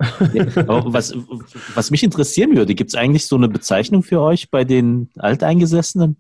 [0.65, 1.15] was,
[1.75, 6.17] was mich interessieren würde, gibt es eigentlich so eine Bezeichnung für euch bei den Alteingesessenen?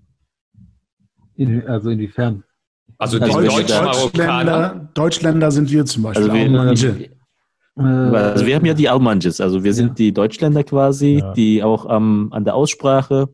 [1.35, 2.43] In, also inwiefern?
[2.99, 6.29] Also die also Deutschländer, Deutschländer sind wir zum Beispiel.
[6.29, 9.93] Also wir, also wir haben ja die Almanjes, also wir sind ja.
[9.95, 11.33] die Deutschländer quasi, ja.
[11.33, 13.29] die auch ähm, an der Aussprache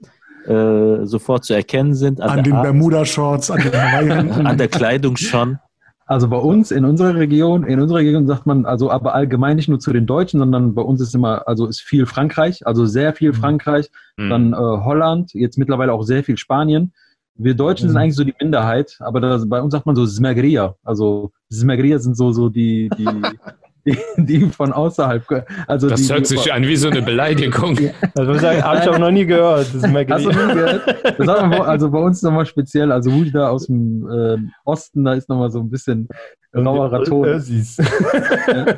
[0.46, 2.22] äh, sofort zu erkennen sind.
[2.22, 5.58] An, an den Bermuda-Shorts, an den An der Kleidung schon.
[6.06, 9.70] Also bei uns in unserer Region, in unserer Region sagt man, also aber allgemein nicht
[9.70, 13.16] nur zu den Deutschen, sondern bei uns ist immer, also ist viel Frankreich, also sehr
[13.16, 13.36] viel mhm.
[13.36, 14.30] Frankreich, mhm.
[14.30, 16.94] dann äh, Holland, jetzt mittlerweile auch sehr viel Spanien.
[17.38, 17.92] Wir Deutschen mhm.
[17.92, 20.76] sind eigentlich so die Minderheit, aber das, bei uns sagt man so Smegria.
[20.84, 23.06] Also Smegria sind so, so die, die,
[23.86, 25.46] die, die von außerhalb.
[25.68, 27.78] Also das die, hört sich an wie so eine Beleidigung.
[28.16, 29.68] Also ich sagen, habe ich auch noch nie gehört.
[29.74, 31.20] Das Hast du nie gehört?
[31.20, 35.30] Das also bei uns nochmal speziell, also Rudi da aus dem äh, Osten, da ist
[35.30, 36.08] nochmal so ein bisschen
[36.56, 37.28] rauerer Ton.
[37.28, 37.78] Ösis.
[37.78, 38.66] ja.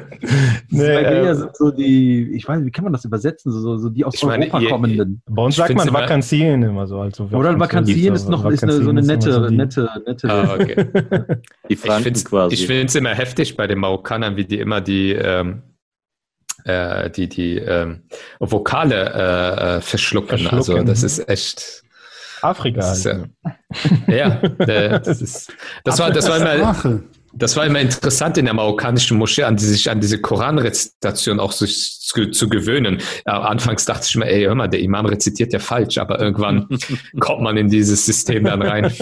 [0.69, 3.89] nee, äh, sind so die, ich weiß nicht, wie kann man das übersetzen, so, so
[3.89, 5.21] die aus Europa meine, kommenden.
[5.27, 6.99] Bei uns sagt man Vakanzien immer so.
[6.99, 10.29] Also Oder Vakanzien ist noch ist eine, so eine nette, so nette, nette.
[10.29, 10.85] Ah, okay.
[11.69, 12.55] die Franken ich quasi.
[12.55, 15.63] Ich finde es immer heftig bei den Marokkanern, wie die immer die ähm,
[16.63, 18.03] äh, die, die ähm,
[18.39, 20.37] Vokale äh, verschlucken.
[20.37, 20.57] verschlucken.
[20.57, 21.83] Also das ist echt.
[22.41, 22.81] Afrika.
[22.81, 23.25] Das ist, äh,
[24.07, 27.01] ja, äh, das, ist, das war, das war immer,
[27.33, 31.51] das war immer interessant in der marokkanischen Moschee, an die, sich an diese Koranrezitation auch
[31.51, 33.01] sich zu, zu gewöhnen.
[33.25, 36.67] Ja, anfangs dachte ich mir, ey, hör mal, der Imam rezitiert ja falsch, aber irgendwann
[37.19, 38.93] kommt man in dieses System dann rein.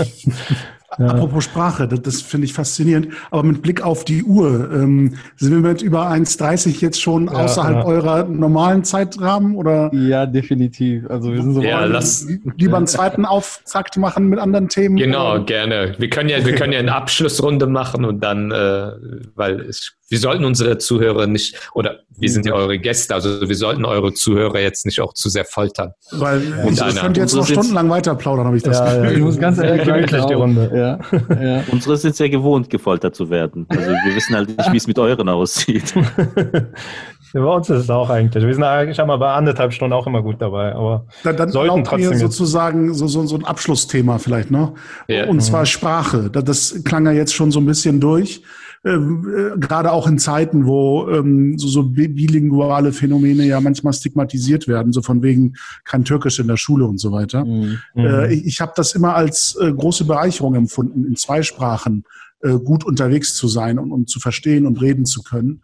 [0.98, 1.08] Ja.
[1.08, 3.10] Apropos Sprache, das, das finde ich faszinierend.
[3.32, 7.34] Aber mit Blick auf die Uhr, ähm, sind wir mit über 1,30 jetzt schon ja,
[7.34, 7.86] außerhalb ja.
[7.86, 9.56] eurer normalen Zeitrahmen?
[9.56, 9.94] Oder?
[9.94, 11.10] Ja, definitiv.
[11.10, 12.28] Also wir sind so ja, lass,
[12.58, 14.96] lieber einen zweiten Auftakt machen mit anderen Themen.
[14.96, 15.44] Genau, oder?
[15.44, 15.96] gerne.
[15.98, 18.92] Wir können ja, wir können ja eine Abschlussrunde machen und dann, äh,
[19.36, 23.56] weil es wir sollten unsere Zuhörer nicht, oder wir sind ja eure Gäste, also wir
[23.56, 25.94] sollten eure Zuhörer jetzt nicht auch zu sehr foltern.
[26.12, 26.66] Weil ja.
[26.66, 29.04] ich, ich könnte jetzt noch stundenlang weiter plaudern, habe ich das ja, Gefühl.
[29.04, 30.72] Ja, ich muss ganz ehrlich gemütlich die Runde.
[30.74, 31.00] Ja.
[31.36, 31.64] Ja.
[31.72, 33.66] Unsere sind sehr gewohnt, gefoltert zu werden.
[33.68, 35.94] Also wir wissen halt nicht, wie es mit euren aussieht.
[37.34, 38.46] Bei uns ist es auch eigentlich.
[38.46, 40.74] Wir sind eigentlich einmal bei anderthalb Stunden auch immer gut dabei.
[40.74, 44.76] Aber dann, dann sollten trotzdem sozusagen so, so, so ein Abschlussthema vielleicht noch.
[45.10, 45.26] Ja.
[45.26, 45.66] Und zwar mhm.
[45.66, 46.30] Sprache.
[46.30, 48.42] Das klang ja jetzt schon so ein bisschen durch.
[48.86, 54.68] Ähm, äh, gerade auch in Zeiten, wo ähm, so, so bilinguale Phänomene ja manchmal stigmatisiert
[54.68, 55.56] werden, so von wegen
[55.86, 57.46] kein Türkisch in der Schule und so weiter.
[57.46, 57.80] Mhm.
[57.96, 62.04] Äh, ich ich habe das immer als äh, große Bereicherung empfunden, in zwei Sprachen
[62.42, 65.62] äh, gut unterwegs zu sein und, und zu verstehen und reden zu können.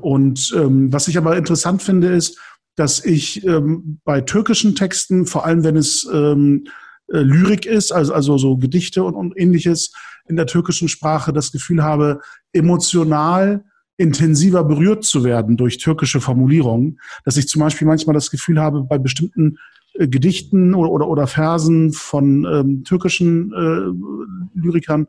[0.00, 2.38] Und ähm, was ich aber interessant finde, ist,
[2.74, 6.66] dass ich ähm, bei türkischen Texten, vor allem wenn es ähm,
[7.08, 9.92] äh, Lyrik ist, also, also so Gedichte und, und ähnliches,
[10.28, 12.20] in der türkischen Sprache das Gefühl habe,
[12.52, 13.64] emotional
[13.96, 18.82] intensiver berührt zu werden durch türkische Formulierungen, dass ich zum Beispiel manchmal das Gefühl habe,
[18.82, 19.58] bei bestimmten
[19.94, 25.06] äh, Gedichten oder, oder, oder Versen von ähm, türkischen äh, Lyrikern,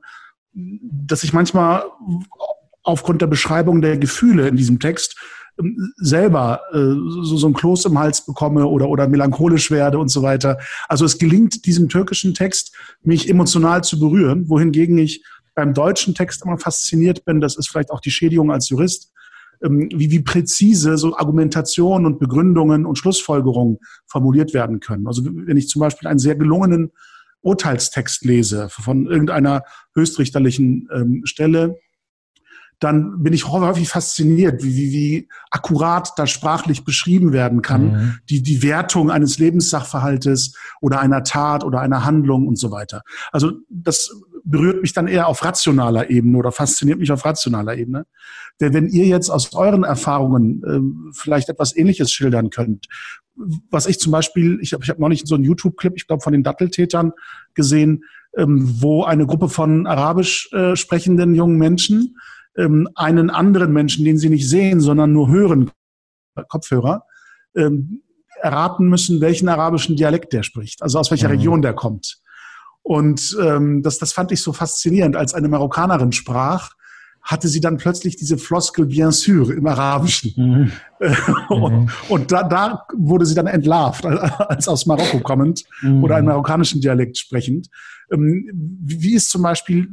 [0.54, 1.84] dass ich manchmal
[2.84, 5.18] aufgrund der Beschreibung der Gefühle in diesem Text
[5.98, 10.22] selber äh, so, so ein Kloß im Hals bekomme oder, oder melancholisch werde und so
[10.22, 10.58] weiter.
[10.88, 15.24] Also es gelingt diesem türkischen Text, mich emotional zu berühren, wohingegen ich
[15.56, 19.12] beim deutschen Text immer fasziniert bin, das ist vielleicht auch die Schädigung als Jurist,
[19.64, 25.08] ähm, wie, wie präzise so Argumentationen und Begründungen und Schlussfolgerungen formuliert werden können.
[25.08, 26.92] Also wenn ich zum Beispiel einen sehr gelungenen
[27.42, 29.64] Urteilstext lese von irgendeiner
[29.96, 31.80] höchstrichterlichen ähm, Stelle,
[32.80, 38.18] dann bin ich häufig fasziniert, wie, wie, wie akkurat da sprachlich beschrieben werden kann, mhm.
[38.30, 43.02] die, die Wertung eines Lebenssachverhaltes oder einer Tat oder einer Handlung und so weiter.
[43.32, 44.12] Also das
[44.44, 48.06] berührt mich dann eher auf rationaler Ebene oder fasziniert mich auf rationaler Ebene.
[48.62, 52.86] Denn wenn ihr jetzt aus euren Erfahrungen äh, vielleicht etwas Ähnliches schildern könnt,
[53.70, 56.34] was ich zum Beispiel, ich habe ich hab neulich so einen YouTube-Clip, ich glaube von
[56.34, 57.12] den Datteltätern
[57.54, 58.04] gesehen,
[58.36, 62.16] ähm, wo eine Gruppe von arabisch äh, sprechenden jungen Menschen
[62.58, 65.72] ähm, einen anderen Menschen, den sie nicht sehen, sondern nur hören,
[66.50, 67.06] Kopfhörer,
[67.56, 68.02] ähm,
[68.42, 71.36] erraten müssen, welchen arabischen Dialekt der spricht, also aus welcher mhm.
[71.36, 72.20] Region der kommt.
[72.84, 75.16] Und ähm, das, das fand ich so faszinierend.
[75.16, 76.72] Als eine Marokkanerin sprach,
[77.22, 80.34] hatte sie dann plötzlich diese Floskel bien sûr im Arabischen.
[80.38, 80.72] Mhm.
[81.50, 81.90] und, mhm.
[82.08, 86.04] und da, da wurde sie dann entlarvt, als aus Marokko kommend mhm.
[86.04, 87.68] oder einen marokkanischen Dialekt sprechend.
[88.12, 89.90] Ähm, wie ist zum Beispiel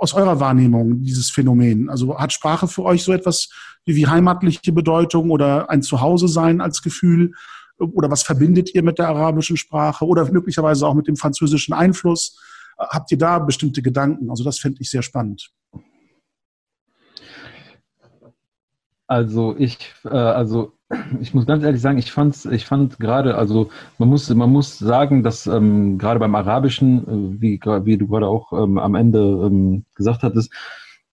[0.00, 1.90] aus eurer Wahrnehmung dieses Phänomen?
[1.90, 3.50] Also hat Sprache für euch so etwas
[3.84, 7.32] wie, wie heimatliche Bedeutung oder ein Zuhause sein als Gefühl?
[7.78, 12.38] Oder was verbindet ihr mit der arabischen Sprache oder möglicherweise auch mit dem französischen Einfluss?
[12.78, 14.30] Habt ihr da bestimmte Gedanken?
[14.30, 15.50] Also das fände ich sehr spannend.
[19.06, 20.78] Also ich, äh, also
[21.20, 24.78] ich muss ganz ehrlich sagen, ich fand's, ich fand gerade, also man muss, man muss
[24.78, 29.20] sagen, dass ähm, gerade beim Arabischen, äh, wie, wie du gerade auch ähm, am Ende
[29.20, 30.52] ähm, gesagt hattest,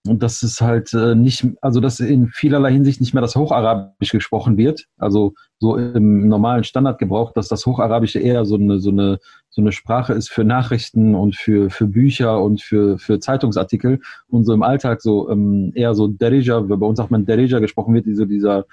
[0.03, 4.57] dass es halt äh, nicht, also dass in vielerlei Hinsicht nicht mehr das Hocharabisch gesprochen
[4.57, 9.19] wird, also so im normalen Standardgebrauch, dass das Hocharabische eher so eine, so eine,
[9.49, 13.99] so eine Sprache ist für Nachrichten und für, für Bücher und für, für Zeitungsartikel.
[14.27, 17.93] Und so im Alltag so ähm, eher so Derija, bei uns sagt man Derija gesprochen
[17.95, 18.65] wird, so dieser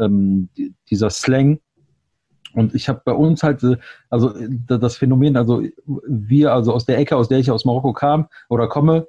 [0.00, 0.48] ähm,
[0.90, 1.60] dieser Slang.
[2.52, 3.76] Und ich habe bei uns halt, äh,
[4.08, 4.34] also
[4.66, 5.62] das Phänomen, also
[6.06, 9.06] wir, also aus der Ecke, aus der ich aus Marokko kam oder komme,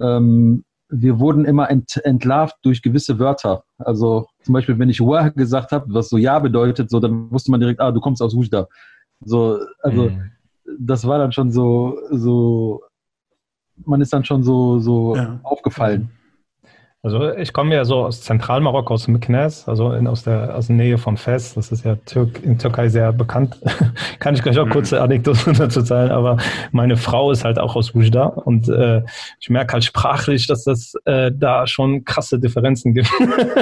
[0.00, 3.64] ähm, wir wurden immer ent, entlarvt durch gewisse Wörter.
[3.78, 7.50] Also zum Beispiel, wenn ich Wah gesagt habe, was so Ja bedeutet, so dann wusste
[7.50, 8.68] man direkt, ah, du kommst aus Wujda.
[9.24, 10.30] So, also mhm.
[10.78, 12.82] das war dann schon so, so,
[13.84, 15.40] man ist dann schon so, so ja.
[15.42, 16.10] aufgefallen.
[17.04, 20.76] Also ich komme ja so aus Zentralmarokko, aus Meknes, also in, aus, der, aus der
[20.76, 21.52] Nähe von Fes.
[21.52, 23.58] Das ist ja Türk, in Türkei sehr bekannt.
[24.20, 24.70] Kann ich gleich auch mhm.
[24.70, 26.10] kurze Anekdoten dazu teilen.
[26.10, 26.38] Aber
[26.72, 29.02] meine Frau ist halt auch aus Wujda und äh,
[29.38, 33.10] ich merke halt sprachlich, dass das äh, da schon krasse Differenzen gibt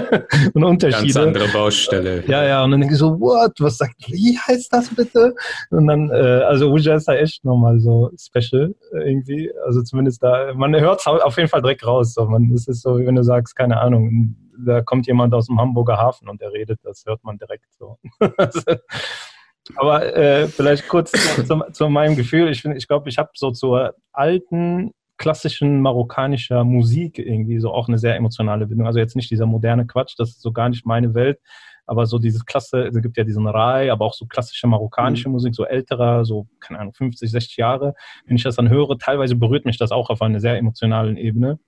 [0.54, 1.12] und Unterschiede.
[1.12, 2.22] Ganz andere Baustelle.
[2.28, 2.62] Ja, ja.
[2.62, 3.54] Und dann denke ich so, what?
[3.58, 5.34] Was sagt, wie heißt das bitte?
[5.70, 9.50] Und dann, äh, also Wujda ist da echt nochmal so special irgendwie.
[9.66, 12.14] Also zumindest da, man hört es auf jeden Fall direkt raus.
[12.14, 12.24] So.
[12.26, 15.60] Man, es ist so, wenn du sagst, sagst, keine Ahnung, da kommt jemand aus dem
[15.60, 17.98] Hamburger Hafen und der redet, das hört man direkt so.
[19.76, 22.50] Aber äh, vielleicht kurz zu, zu, meinem Gefühl.
[22.50, 27.98] Ich, ich glaube, ich habe so zur alten klassischen marokkanischer Musik irgendwie so auch eine
[27.98, 28.86] sehr emotionale Bindung.
[28.88, 31.38] Also jetzt nicht dieser moderne Quatsch, das ist so gar nicht meine Welt,
[31.86, 35.34] aber so dieses Klasse, es gibt ja diesen Rai, aber auch so klassische marokkanische mhm.
[35.34, 37.94] Musik, so älterer, so, keine Ahnung, 50, 60 Jahre.
[38.26, 41.60] Wenn ich das dann höre, teilweise berührt mich das auch auf einer sehr emotionalen Ebene.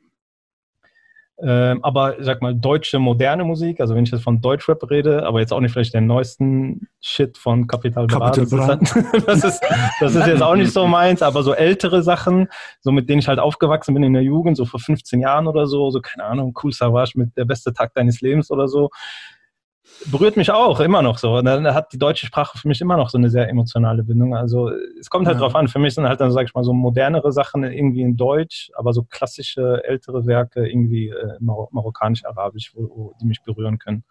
[1.42, 5.40] Ähm, aber sag mal, deutsche moderne Musik, also wenn ich jetzt von Deutschrap rede, aber
[5.40, 8.30] jetzt auch nicht vielleicht den neuesten Shit von Capital Bra.
[8.30, 8.80] Das, halt,
[9.26, 9.60] das, ist,
[9.98, 12.48] das ist jetzt auch nicht so meins, aber so ältere Sachen,
[12.80, 15.66] so mit denen ich halt aufgewachsen bin in der Jugend, so vor 15 Jahren oder
[15.66, 18.90] so, so keine Ahnung, Cool Savage mit der beste Tag deines Lebens oder so
[20.06, 21.36] berührt mich auch immer noch so.
[21.36, 24.34] Und dann hat die deutsche Sprache für mich immer noch so eine sehr emotionale Bindung.
[24.34, 25.40] Also es kommt halt ja.
[25.40, 25.68] drauf an.
[25.68, 28.92] Für mich sind halt dann, sag ich mal, so modernere Sachen irgendwie in Deutsch, aber
[28.92, 32.72] so klassische ältere Werke irgendwie äh, Mar marokkanisch-arabisch,
[33.20, 34.04] die mich berühren können.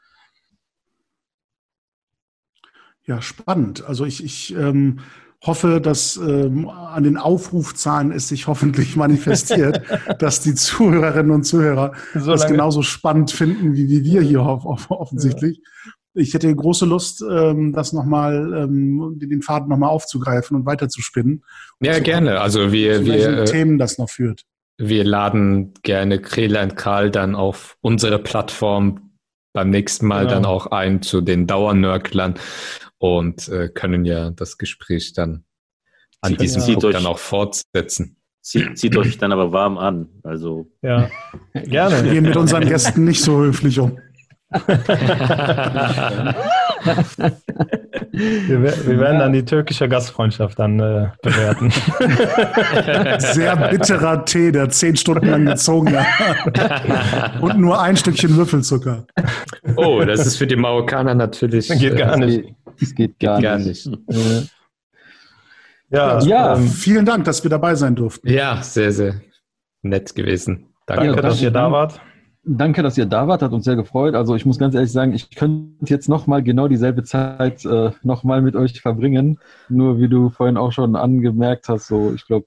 [3.06, 3.84] Ja, spannend.
[3.86, 5.00] Also ich, ich ähm,
[5.46, 9.82] hoffe, dass ähm, an den Aufrufzahlen es sich hoffentlich manifestiert,
[10.20, 15.58] dass die Zuhörerinnen und Zuhörer so das genauso spannend finden, wie, wie wir hier offensichtlich.
[15.58, 15.92] Ja.
[16.16, 21.44] Ich hätte große Lust, ähm, das nochmal, ähm, den Faden nochmal aufzugreifen und weiterzuspinnen.
[21.82, 22.40] Ja, so, gerne.
[22.40, 24.44] Also wir, wir äh, Themen das noch führt.
[24.78, 29.14] Wir laden gerne Krele und Karl dann auf unsere Plattform
[29.54, 30.34] beim nächsten Mal genau.
[30.34, 32.36] dann auch ein zu den Dauernörklern
[33.04, 35.44] und äh, können ja das Gespräch dann
[36.22, 38.16] an diesem Punkt euch, dann auch fortsetzen.
[38.42, 40.08] Zieht, zieht euch dann aber warm an.
[40.24, 40.72] Also.
[40.82, 41.10] Ja,
[41.54, 42.06] gerne.
[42.06, 44.00] Wir gehen mit unseren Gästen nicht so höflich um.
[48.12, 51.72] Wir, wir, werden dann die türkische Gastfreundschaft dann äh, bewerten.
[53.20, 57.42] Sehr bitterer Tee, der zehn Stunden lang gezogen hat.
[57.42, 59.08] Und nur ein Stückchen Würfelzucker.
[59.76, 61.70] Oh, das ist für die Marokkaner natürlich.
[61.70, 62.56] Geht gar äh, nicht.
[62.80, 63.88] Das geht gar, gar nicht.
[63.88, 64.54] nicht.
[65.90, 66.56] Ja, ja.
[66.56, 68.30] Ähm, vielen Dank, dass wir dabei sein durften.
[68.30, 69.16] Ja, sehr, sehr
[69.82, 70.68] nett gewesen.
[70.86, 72.02] Danke, ja, dass ihr da wart.
[72.46, 74.16] Danke, dass ihr da wart, hat uns sehr gefreut.
[74.16, 78.42] Also ich muss ganz ehrlich sagen, ich könnte jetzt nochmal genau dieselbe Zeit äh, nochmal
[78.42, 79.40] mit euch verbringen.
[79.70, 82.46] Nur wie du vorhin auch schon angemerkt hast, so ich glaube,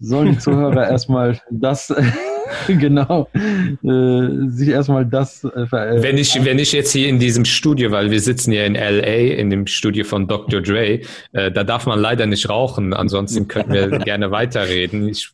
[0.00, 1.94] sollen die Zuhörer erstmal das
[2.66, 7.92] genau äh, sich erstmal das äh, wenn ich wenn ich jetzt hier in diesem Studio
[7.92, 10.60] weil wir sitzen ja in LA in dem Studio von Dr.
[10.60, 11.00] Dre
[11.32, 15.30] äh, da darf man leider nicht rauchen ansonsten könnten wir gerne weiterreden ich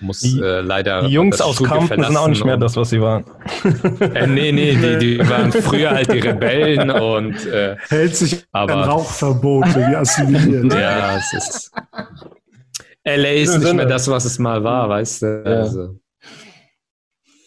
[0.00, 1.02] muss die, äh, leider.
[1.02, 3.24] Die Jungs aus Kampen sind auch nicht mehr das, was sie waren.
[4.00, 7.46] äh, nee, nee, die, die waren früher halt die Rebellen und.
[7.46, 10.72] Äh, Hält sich aber, an Rauchverbote, wie assimiliert.
[10.74, 11.72] ja, es ist.
[13.04, 15.42] LA ist nicht mehr das, was es mal war, weißt du.
[15.44, 15.52] Ja.
[15.52, 15.96] Also.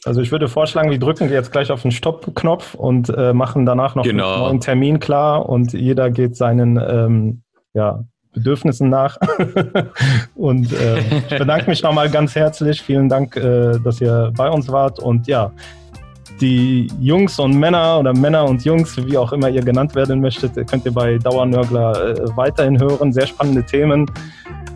[0.06, 3.96] Also ich würde vorschlagen, wir drücken jetzt gleich auf den Stopp-Knopf und äh, machen danach
[3.96, 4.34] noch genau.
[4.34, 7.44] einen neuen Termin klar und jeder geht seinen ähm,
[7.74, 8.04] ja,
[8.34, 9.18] Bedürfnissen nach.
[10.36, 12.82] und äh, ich bedanke mich nochmal ganz herzlich.
[12.82, 15.00] Vielen Dank, äh, dass ihr bei uns wart.
[15.00, 15.52] Und ja,
[16.42, 20.56] die Jungs und Männer oder Männer und Jungs, wie auch immer ihr genannt werden möchtet,
[20.68, 23.14] könnt ihr bei Dauernörgler äh, weiterhin hören.
[23.14, 24.10] Sehr spannende Themen.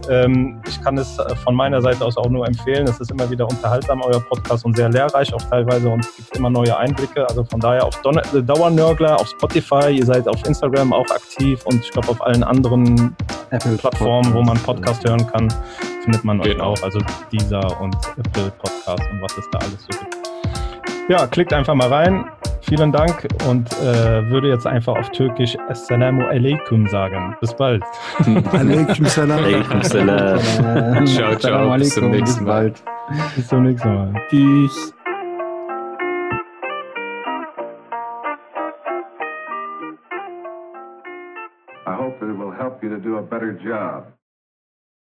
[0.09, 2.87] Ähm, ich kann es äh, von meiner Seite aus auch nur empfehlen.
[2.87, 6.37] Es ist immer wieder unterhaltsam, euer Podcast und sehr lehrreich auch teilweise und es gibt
[6.37, 7.27] immer neue Einblicke.
[7.27, 11.65] Also von daher auf Don äh, Dauernörgler, auf Spotify, ihr seid auf Instagram auch aktiv
[11.65, 13.15] und ich glaube auf allen anderen
[13.49, 15.53] Apple-Plattformen, wo man Podcast hören kann,
[16.03, 16.71] findet man euch genau.
[16.71, 16.83] auch.
[16.83, 16.99] Also
[17.31, 20.16] dieser und Apple Podcast und was es da alles so gibt.
[21.09, 22.25] Ja, klickt einfach mal rein.
[22.61, 27.33] Vielen Dank und äh, würde jetzt einfach auf Türkisch Assalamu alaikum sagen.
[27.39, 27.81] Bis bald.
[28.51, 29.39] alaikum salam.
[29.41, 31.05] Alaikum salam.
[31.05, 31.73] ciao, ciao.
[31.77, 32.73] Bis zum nächsten Mal.
[33.37, 34.13] Bis zum nächsten Mal.
[34.29, 34.93] Tschüss.
[41.85, 44.16] I hope that it will help you to do a better job.